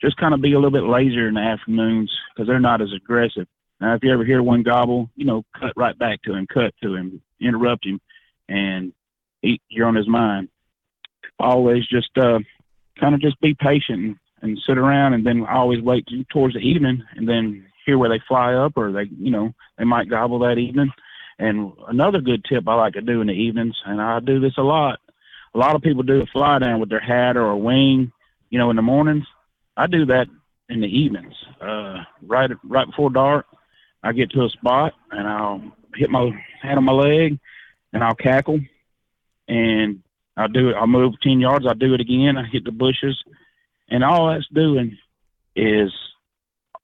[0.00, 2.92] just kind of be a little bit lazier in the afternoons because they're not as
[2.94, 3.46] aggressive.
[3.80, 6.74] Now, if you ever hear one gobble, you know, cut right back to him, cut
[6.82, 8.00] to him, interrupt him,
[8.48, 8.92] and
[9.42, 10.48] he, you're on his mind.
[11.38, 12.40] Always just uh,
[12.98, 16.54] kind of just be patient and, sit around, and then I always wait to, towards
[16.54, 20.10] the evening, and then hear where they fly up, or they, you know, they might
[20.10, 20.90] gobble that evening.
[21.38, 24.58] And another good tip I like to do in the evenings, and I do this
[24.58, 24.98] a lot.
[25.54, 28.10] A lot of people do a fly down with their hat or a wing,
[28.50, 29.26] you know, in the mornings.
[29.76, 30.26] I do that
[30.68, 33.46] in the evenings, uh, right right before dark.
[34.02, 35.62] I get to a spot and I'll
[35.94, 36.30] hit my
[36.60, 37.38] hat on my leg,
[37.92, 38.60] and I'll cackle,
[39.48, 40.02] and
[40.36, 40.76] I'll do it.
[40.76, 41.66] I'll move ten yards.
[41.66, 42.36] I'll do it again.
[42.36, 43.22] I hit the bushes,
[43.88, 44.96] and all that's doing
[45.54, 45.92] is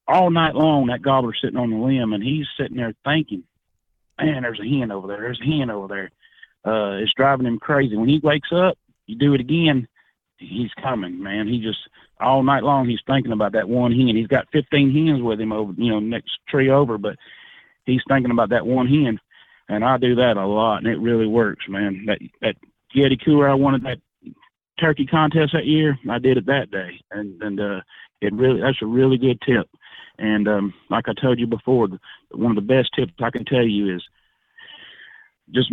[0.06, 3.44] all night long that gobbler's sitting on the limb, and he's sitting there thinking,
[4.18, 5.20] "Man, there's a hen over there.
[5.20, 6.10] There's a hen over there."
[6.64, 7.96] Uh, it's driving him crazy.
[7.96, 8.76] When he wakes up,
[9.06, 9.88] you do it again.
[10.36, 11.48] He's coming, man.
[11.48, 11.78] He just
[12.20, 14.16] all night long he's thinking about that one hen.
[14.16, 17.16] He's got 15 hens with him over, you know, next tree over, but
[17.86, 19.18] he's thinking about that one hen.
[19.68, 22.04] And I do that a lot, and it really works, man.
[22.06, 22.56] That that
[22.96, 23.98] Yeti cooler I wanted that
[24.78, 27.80] turkey contest that year, I did it that day, and and uh,
[28.20, 29.68] it really that's a really good tip.
[30.18, 31.98] And um, like I told you before, the,
[32.32, 34.02] one of the best tips I can tell you is
[35.50, 35.72] just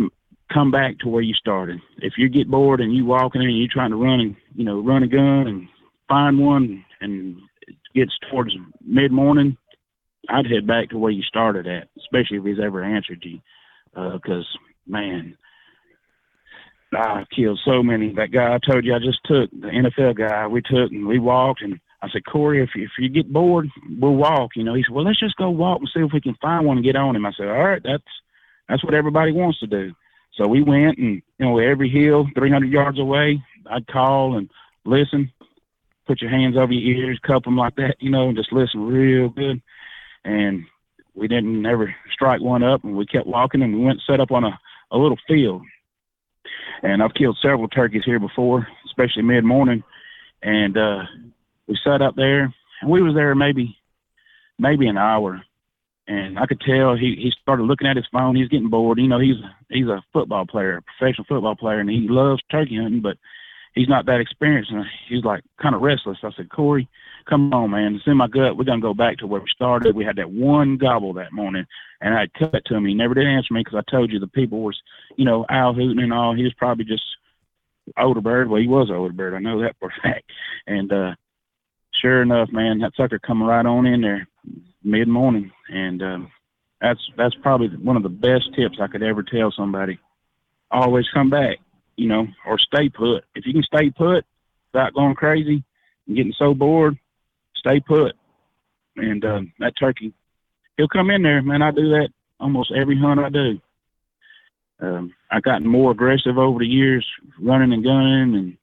[0.52, 1.80] come back to where you started.
[1.98, 4.64] If you get bored and you walking in and you're trying to run and you
[4.64, 5.68] know run a gun and
[6.08, 8.54] find one and it gets towards
[8.84, 9.56] mid morning,
[10.28, 13.40] I'd head back to where you started at, especially if he's ever answered you,
[13.94, 14.46] because
[14.86, 15.36] man,
[16.92, 18.12] I killed so many.
[18.14, 21.18] That guy I told you I just took, the NFL guy, we took and we
[21.18, 21.80] walked and.
[22.02, 23.68] I said, Corey, if if you get bored,
[23.98, 24.50] we'll walk.
[24.54, 26.66] You know, he said, well, let's just go walk and see if we can find
[26.66, 27.24] one and get on him.
[27.24, 28.04] I said, all right, that's
[28.68, 29.92] that's what everybody wants to do.
[30.36, 34.50] So we went and, you know, every hill, 300 yards away, I'd call and
[34.84, 35.32] listen,
[36.06, 38.86] put your hands over your ears, cup them like that, you know, and just listen
[38.86, 39.62] real good.
[40.24, 40.64] And
[41.14, 44.30] we didn't ever strike one up, and we kept walking, and we went set up
[44.30, 44.58] on a,
[44.90, 45.62] a little field.
[46.82, 49.82] And I've killed several turkeys here before, especially mid morning.
[50.42, 51.02] And uh,
[51.66, 53.76] we sat up there, and we was there maybe
[54.58, 55.42] maybe an hour
[56.08, 58.36] and I could tell he he started looking at his phone.
[58.36, 58.98] He's getting bored.
[58.98, 59.36] You know, he's
[59.68, 63.16] he's a football player, a professional football player, and he loves turkey hunting, but
[63.74, 64.70] he's not that experienced.
[64.70, 66.18] And he's like kind of restless.
[66.22, 66.88] I said, Corey,
[67.28, 67.94] come on, man.
[67.94, 68.56] It's in my gut.
[68.56, 69.94] We're gonna go back to where we started.
[69.94, 71.66] We had that one gobble that morning,
[72.00, 72.86] and I cut it to him.
[72.86, 74.80] He never did answer me because I told you the people was,
[75.16, 76.34] you know, owl hooting and all.
[76.34, 77.04] He was probably just
[77.98, 78.48] older bird.
[78.48, 79.34] Well, he was older bird.
[79.34, 80.30] I know that for a fact.
[80.66, 81.14] And uh,
[82.00, 84.28] sure enough, man, that sucker come right on in there
[84.82, 86.32] mid morning, and um,
[86.80, 89.98] that's that's probably one of the best tips I could ever tell somebody.
[90.70, 91.58] Always come back,
[91.96, 93.24] you know, or stay put.
[93.34, 94.24] If you can stay put
[94.72, 95.64] without going crazy
[96.06, 96.98] and getting so bored,
[97.66, 98.14] stay put.
[98.96, 100.12] And um, that turkey,
[100.76, 101.62] he'll come in there, man.
[101.62, 102.08] I do that
[102.40, 103.60] almost every hunt I do.
[104.80, 107.06] Um, I gotten more aggressive over the years,
[107.40, 108.56] running and gunning and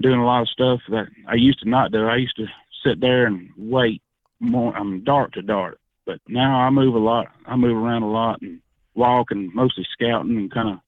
[0.00, 2.06] doing a lot of stuff that I used to not do.
[2.06, 2.46] I used to
[2.84, 4.02] sit there and wait
[4.40, 5.78] more I'm dark to dark.
[6.04, 7.28] But now I move a lot.
[7.46, 8.60] I move around a lot and
[8.94, 10.78] walk and mostly scouting and kind of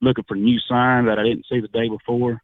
[0.00, 2.42] looking for new signs that I didn't see the day before.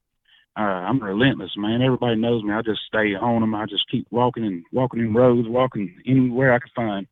[0.57, 1.83] Uh, I'm relentless, man.
[1.83, 2.53] Everybody knows me.
[2.53, 3.55] I just stay on them.
[3.55, 7.07] I just keep walking and walking in roads, walking anywhere I can find.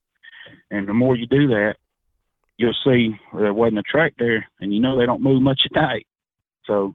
[0.70, 1.74] And the more you do that,
[2.56, 5.74] you'll see there wasn't a track there, and you know they don't move much at
[5.74, 6.06] night.
[6.66, 6.94] So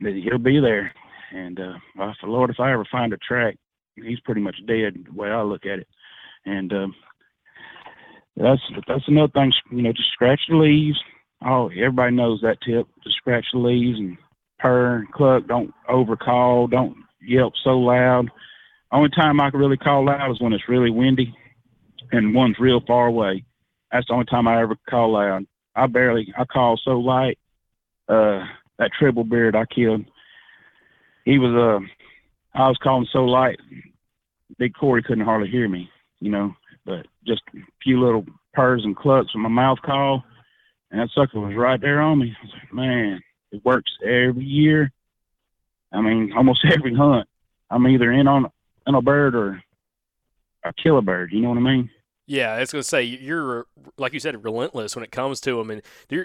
[0.00, 0.92] he'll be there.
[1.32, 3.56] And uh, I said, Lord, if I ever find a track,
[3.94, 5.88] he's pretty much dead the way I look at it.
[6.44, 6.94] And um,
[8.36, 9.52] that's that's another thing.
[9.70, 10.98] You know, just scratch the leaves.
[11.44, 12.86] Oh, everybody knows that tip.
[13.02, 14.18] Just scratch the leaves and
[14.60, 15.46] purr and cluck.
[15.46, 16.66] Don't overcall.
[16.66, 18.30] Don't yelp so loud.
[18.92, 21.34] Only time I can really call loud is when it's really windy
[22.12, 23.44] and one's real far away.
[23.92, 25.46] That's the only time I ever call loud.
[25.74, 26.32] I barely.
[26.36, 27.38] I call so light.
[28.08, 28.44] Uh,
[28.78, 30.04] that triple beard I killed.
[31.24, 33.58] He was uh, I was calling so light.
[34.58, 35.88] Big Corey couldn't hardly hear me,
[36.18, 36.54] you know.
[36.84, 40.24] But just a few little purrs and clucks with my mouth call,
[40.90, 42.34] and that sucker was right there on me.
[42.42, 43.20] Like, man,
[43.52, 44.92] it works every year.
[45.92, 47.28] I mean, almost every hunt.
[47.70, 48.50] I'm either in on
[48.86, 49.62] on a bird or
[50.64, 51.32] I kill a bird.
[51.32, 51.90] You know what I mean?
[52.30, 53.66] Yeah, I was going to say you're
[53.98, 55.82] like you said relentless when it comes to them, and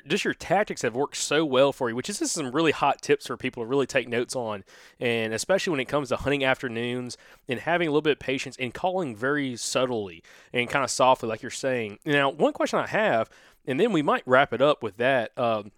[0.07, 3.01] just your tactics have worked so well for you, which is just some really hot
[3.01, 4.63] tips for people to really take notes on,
[4.99, 7.17] and especially when it comes to hunting afternoons
[7.47, 10.21] and having a little bit of patience and calling very subtly
[10.53, 11.97] and kind of softly, like you're saying.
[12.05, 13.27] Now, one question I have,
[13.65, 15.35] and then we might wrap it up with that.
[15.39, 15.71] Um,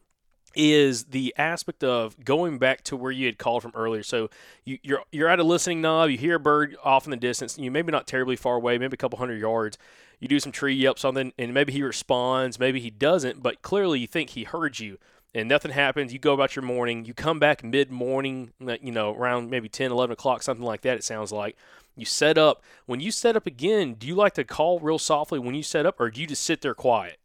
[0.58, 4.02] is the aspect of going back to where you had called from earlier.
[4.02, 4.30] So
[4.66, 7.58] you, you're you're at a listening knob, you hear a bird off in the distance,
[7.58, 9.78] you maybe not terribly far away, maybe a couple hundred yards.
[10.20, 14.00] You do some tree yelp something, and maybe he responds, maybe he doesn't, but clearly
[14.00, 14.98] you think he heard you.
[15.36, 16.12] And nothing happens.
[16.12, 17.06] You go about your morning.
[17.06, 20.82] You come back mid morning, uh, you know, around maybe 10, 11 o'clock, something like
[20.82, 21.56] that, it sounds like.
[21.96, 22.64] You set up.
[22.88, 25.86] When you set up again, do you like to call real softly when you set
[25.86, 27.20] up, or do you just sit there quiet?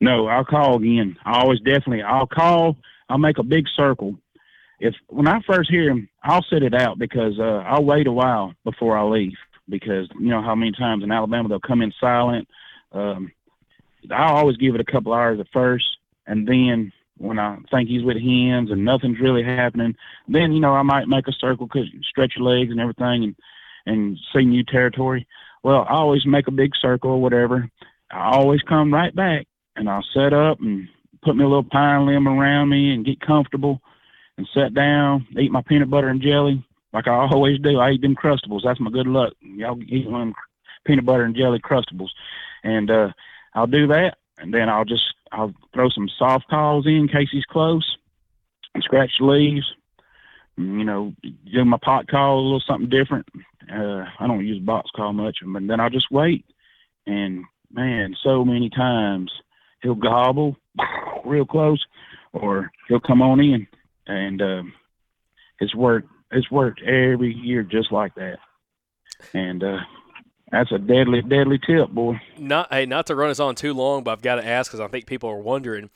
[0.00, 1.16] No, I'll call again.
[1.24, 2.76] I always definitely I'll call.
[3.08, 4.16] I'll make a big circle.
[4.78, 8.12] If when I first hear him, I'll set it out because uh, I'll wait a
[8.12, 9.36] while before I leave
[9.68, 12.48] because you know how many times in Alabama they'll come in silent.
[12.92, 13.30] Um,
[14.10, 15.84] I'll always give it a couple hours at first,
[16.26, 19.94] and then when I think he's with hens and nothing's really happening,
[20.26, 23.36] then you know I might make a circle, cause stretch your legs and everything, and
[23.84, 25.26] and see new territory.
[25.62, 27.68] Well, I always make a big circle or whatever.
[28.10, 29.46] I always come right back
[29.76, 30.88] and I'll set up and
[31.22, 33.80] put me a little pine limb around me and get comfortable
[34.36, 37.78] and sit down, eat my peanut butter and jelly like I always do.
[37.78, 38.62] I eat them crustables.
[38.64, 39.32] That's my good luck.
[39.40, 40.34] Y'all eat them
[40.84, 42.10] peanut butter and jelly crustables,
[42.64, 43.08] and uh,
[43.54, 47.28] I'll do that, and then I'll just I'll throw some soft calls in, in case
[47.30, 47.96] he's close,
[48.74, 49.66] and scratch the leaves.
[50.56, 53.26] You know, do my pot call a little something different.
[53.72, 56.44] Uh, I don't use box call much, but then I'll just wait.
[57.06, 59.30] And man, so many times
[59.82, 60.56] he'll gobble
[61.24, 61.84] real close,
[62.32, 63.66] or he'll come on in,
[64.06, 64.72] and um,
[65.58, 66.08] it's worked.
[66.30, 68.38] It's worked every year just like that,
[69.34, 69.78] and uh,
[70.50, 72.20] that's a deadly, deadly tip, boy.
[72.38, 74.80] Not hey, not to run us on too long, but I've got to ask because
[74.80, 75.90] I think people are wondering.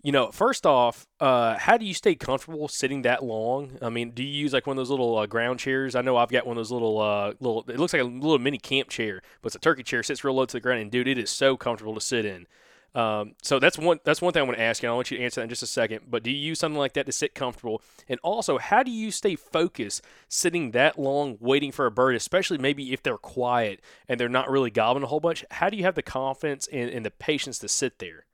[0.00, 3.78] You know, first off, uh, how do you stay comfortable sitting that long?
[3.82, 5.96] I mean, do you use like one of those little uh, ground chairs?
[5.96, 7.64] I know I've got one of those little uh, little.
[7.68, 10.02] It looks like a little mini camp chair, but it's a turkey chair.
[10.04, 12.46] Sits real low to the ground, and dude, it is so comfortable to sit in.
[12.98, 14.88] Um, so that's one that's one thing I want to ask you.
[14.88, 16.06] I want you to answer that in just a second.
[16.10, 17.80] But do you use something like that to sit comfortable?
[18.08, 22.58] And also, how do you stay focused sitting that long waiting for a bird, especially
[22.58, 25.44] maybe if they're quiet and they're not really gobbling a whole bunch?
[25.52, 28.26] How do you have the confidence and, and the patience to sit there?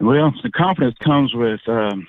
[0.00, 2.08] Well, the confidence comes with um,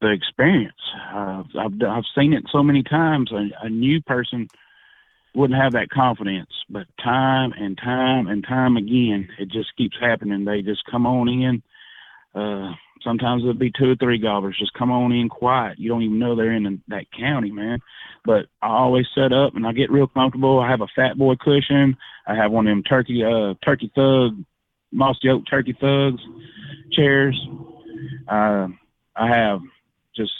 [0.00, 0.72] the experience.
[1.12, 3.32] Uh, I've I've seen it so many times.
[3.32, 4.46] A, a new person
[5.34, 10.44] wouldn't have that confidence, but time and time and time again, it just keeps happening.
[10.44, 11.62] They just come on in.
[12.34, 12.72] Uh,
[13.02, 15.78] sometimes it'll be two or three gobblers just come on in quiet.
[15.78, 17.80] You don't even know they're in that county, man.
[18.24, 20.60] But I always set up and I get real comfortable.
[20.60, 21.96] I have a fat boy cushion.
[22.26, 24.36] I have one of them turkey uh turkey thug
[24.92, 26.20] mossy oak turkey thugs
[26.92, 27.40] chairs.
[28.28, 28.68] Uh,
[29.16, 29.60] I have
[30.14, 30.32] just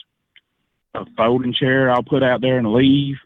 [0.95, 3.17] a folding chair I'll put out there and leave.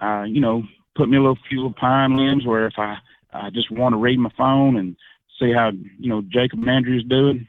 [0.00, 0.62] Uh, you know,
[0.98, 2.96] put me a little few pine limbs where if I
[3.32, 4.96] I just want to read my phone and
[5.40, 7.46] see how you know Jacob and Andrew's doing,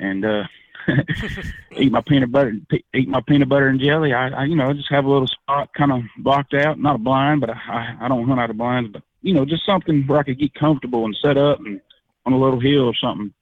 [0.00, 0.44] and uh,
[1.76, 2.54] eat my peanut butter
[2.94, 4.14] eat my peanut butter and jelly.
[4.14, 6.98] I, I you know just have a little spot kind of blocked out, not a
[6.98, 10.04] blind, but I I, I don't hunt out of blinds, but you know just something
[10.06, 11.80] where I could get comfortable and set up and
[12.26, 13.34] on a little hill or something,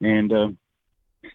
[0.00, 0.48] and uh,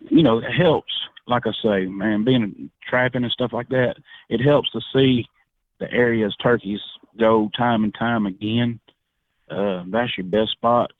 [0.10, 0.94] you know it helps.
[1.26, 3.95] Like I say, man, being trapping and stuff like that,
[4.30, 5.26] it helps to see
[5.80, 6.82] the areas turkeys
[7.18, 8.80] go time and time again.
[9.49, 10.94] Uh, that's your best spots.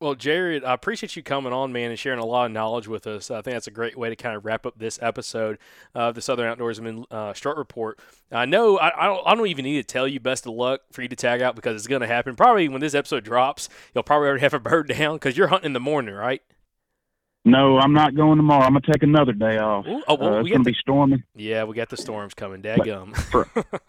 [0.00, 3.06] Well, Jared, I appreciate you coming on, man, and sharing a lot of knowledge with
[3.06, 3.30] us.
[3.30, 5.56] I think that's a great way to kind of wrap up this episode
[5.94, 7.98] of the Southern Outdoorsmen uh, Report.
[8.30, 10.82] I know I, I, don't, I don't even need to tell you best of luck
[10.92, 12.36] for you to tag out because it's going to happen.
[12.36, 15.68] Probably when this episode drops, you'll probably already have a bird down because you're hunting
[15.68, 16.42] in the morning, right?
[17.46, 18.64] No, I'm not going tomorrow.
[18.64, 19.86] I'm gonna take another day off.
[19.86, 21.22] Ooh, oh, well, uh, we it's got gonna the- be storming.
[21.36, 22.62] Yeah, we got the storms coming.
[22.62, 23.14] Dadgum.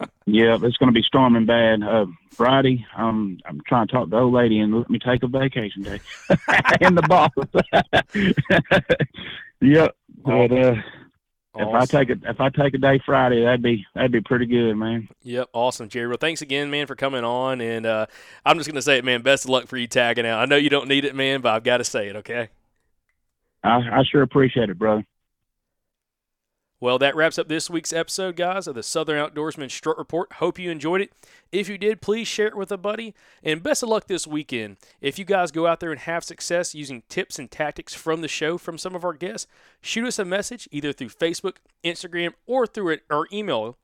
[0.28, 1.84] Yeah, it's gonna be storming bad.
[1.84, 5.22] Uh, Friday, um, I'm trying to talk to the old lady and let me take
[5.22, 6.00] a vacation day.
[6.82, 7.30] in the boss.
[9.62, 9.96] yep.
[10.26, 10.76] But uh,
[11.58, 14.48] if I take it, if I take a day Friday, that'd be that'd be pretty
[14.48, 15.08] good, man.
[15.24, 16.08] Yep, awesome, Jerry.
[16.08, 17.62] Well, thanks again, man, for coming on.
[17.62, 18.08] And uh,
[18.46, 19.22] I'm just going to say it, man.
[19.22, 20.40] Best of luck for you tagging out.
[20.40, 22.50] I know you don't need it, man, but I've got to say it, okay?
[23.66, 25.06] I, I sure appreciate it, brother.
[26.82, 30.34] Well, that wraps up this week's episode, guys, of the Southern Outdoorsmen Strut Report.
[30.34, 31.14] Hope you enjoyed it.
[31.52, 33.16] If you did, please share it with a buddy.
[33.42, 34.78] And best of luck this weekend.
[35.02, 38.28] If you guys go out there and have success using tips and tactics from the
[38.28, 39.48] show from some of our guests,
[39.82, 43.78] shoot us a message either through Facebook, Instagram, or through our email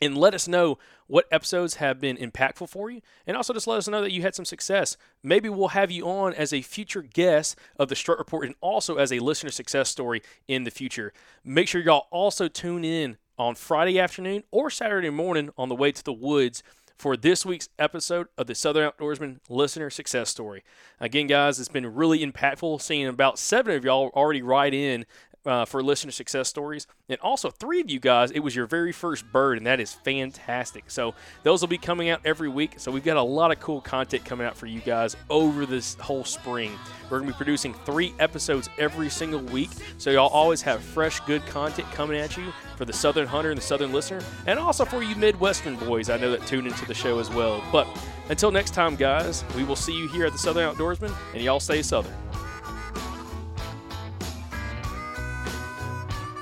[0.00, 3.00] and let us know what episodes have been impactful for you.
[3.26, 4.96] And also just let us know that you had some success.
[5.22, 8.96] Maybe we'll have you on as a future guest of the Strut Report and also
[8.96, 11.12] as a listener success story in the future.
[11.44, 15.92] Make sure y'all also tune in on Friday afternoon or Saturday morning on the way
[15.92, 16.62] to the woods
[17.00, 20.62] for this week's episode of the Southern Outdoorsmen Listener Success Story.
[21.00, 25.06] Again, guys, it's been really impactful seeing about seven of y'all already write in
[25.46, 26.86] uh, for listener success stories.
[27.08, 29.92] And also, three of you guys, it was your very first bird, and that is
[29.92, 30.90] fantastic.
[30.90, 32.74] So, those will be coming out every week.
[32.76, 35.94] So, we've got a lot of cool content coming out for you guys over this
[35.94, 36.72] whole spring.
[37.04, 39.70] We're going to be producing three episodes every single week.
[39.98, 43.58] So, y'all always have fresh, good content coming at you for the Southern Hunter and
[43.58, 46.10] the Southern Listener, and also for you Midwestern boys.
[46.10, 47.62] I know that tune into the show as well.
[47.72, 47.86] But
[48.28, 51.60] until next time, guys, we will see you here at the Southern Outdoorsmen, and y'all
[51.60, 52.14] stay Southern.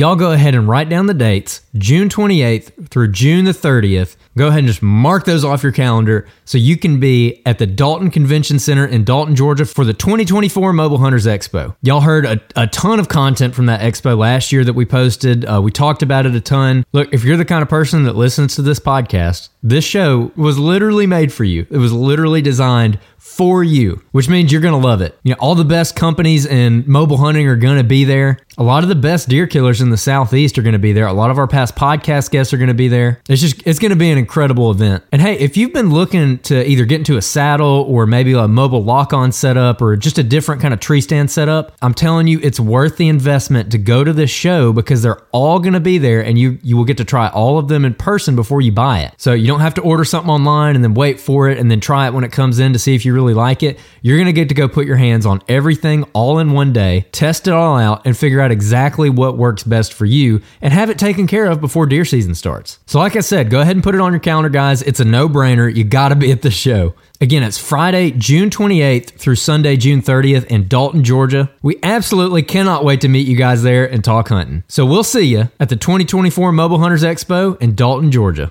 [0.00, 4.16] Y'all go ahead and write down the dates, June 28th through June the 30th.
[4.34, 7.66] Go ahead and just mark those off your calendar so you can be at the
[7.66, 11.76] Dalton Convention Center in Dalton, Georgia for the 2024 Mobile Hunters Expo.
[11.82, 15.44] Y'all heard a, a ton of content from that expo last year that we posted.
[15.44, 16.86] Uh, we talked about it a ton.
[16.92, 20.58] Look, if you're the kind of person that listens to this podcast, this show was
[20.58, 21.66] literally made for you.
[21.70, 22.98] It was literally designed
[23.40, 25.18] for you, which means you're going to love it.
[25.22, 28.38] You know, all the best companies in mobile hunting are going to be there.
[28.58, 31.06] A lot of the best deer killers in the southeast are going to be there.
[31.06, 33.22] A lot of our past podcast guests are going to be there.
[33.30, 35.04] It's just it's going to be an incredible event.
[35.10, 38.46] And hey, if you've been looking to either get into a saddle or maybe a
[38.46, 42.40] mobile lock-on setup or just a different kind of tree stand setup, I'm telling you
[42.42, 45.96] it's worth the investment to go to this show because they're all going to be
[45.96, 48.72] there and you you will get to try all of them in person before you
[48.72, 49.14] buy it.
[49.16, 51.80] So you don't have to order something online and then wait for it and then
[51.80, 53.78] try it when it comes in to see if you really like it.
[54.02, 57.06] You're going to get to go put your hands on everything all in one day,
[57.12, 60.90] test it all out and figure out exactly what works best for you and have
[60.90, 62.78] it taken care of before deer season starts.
[62.86, 64.82] So like I said, go ahead and put it on your calendar guys.
[64.82, 65.74] It's a no-brainer.
[65.74, 66.94] You got to be at the show.
[67.22, 71.50] Again, it's Friday, June 28th through Sunday, June 30th in Dalton, Georgia.
[71.60, 74.64] We absolutely cannot wait to meet you guys there and talk hunting.
[74.68, 78.48] So we'll see you at the 2024 Mobile Hunters Expo in Dalton, Georgia.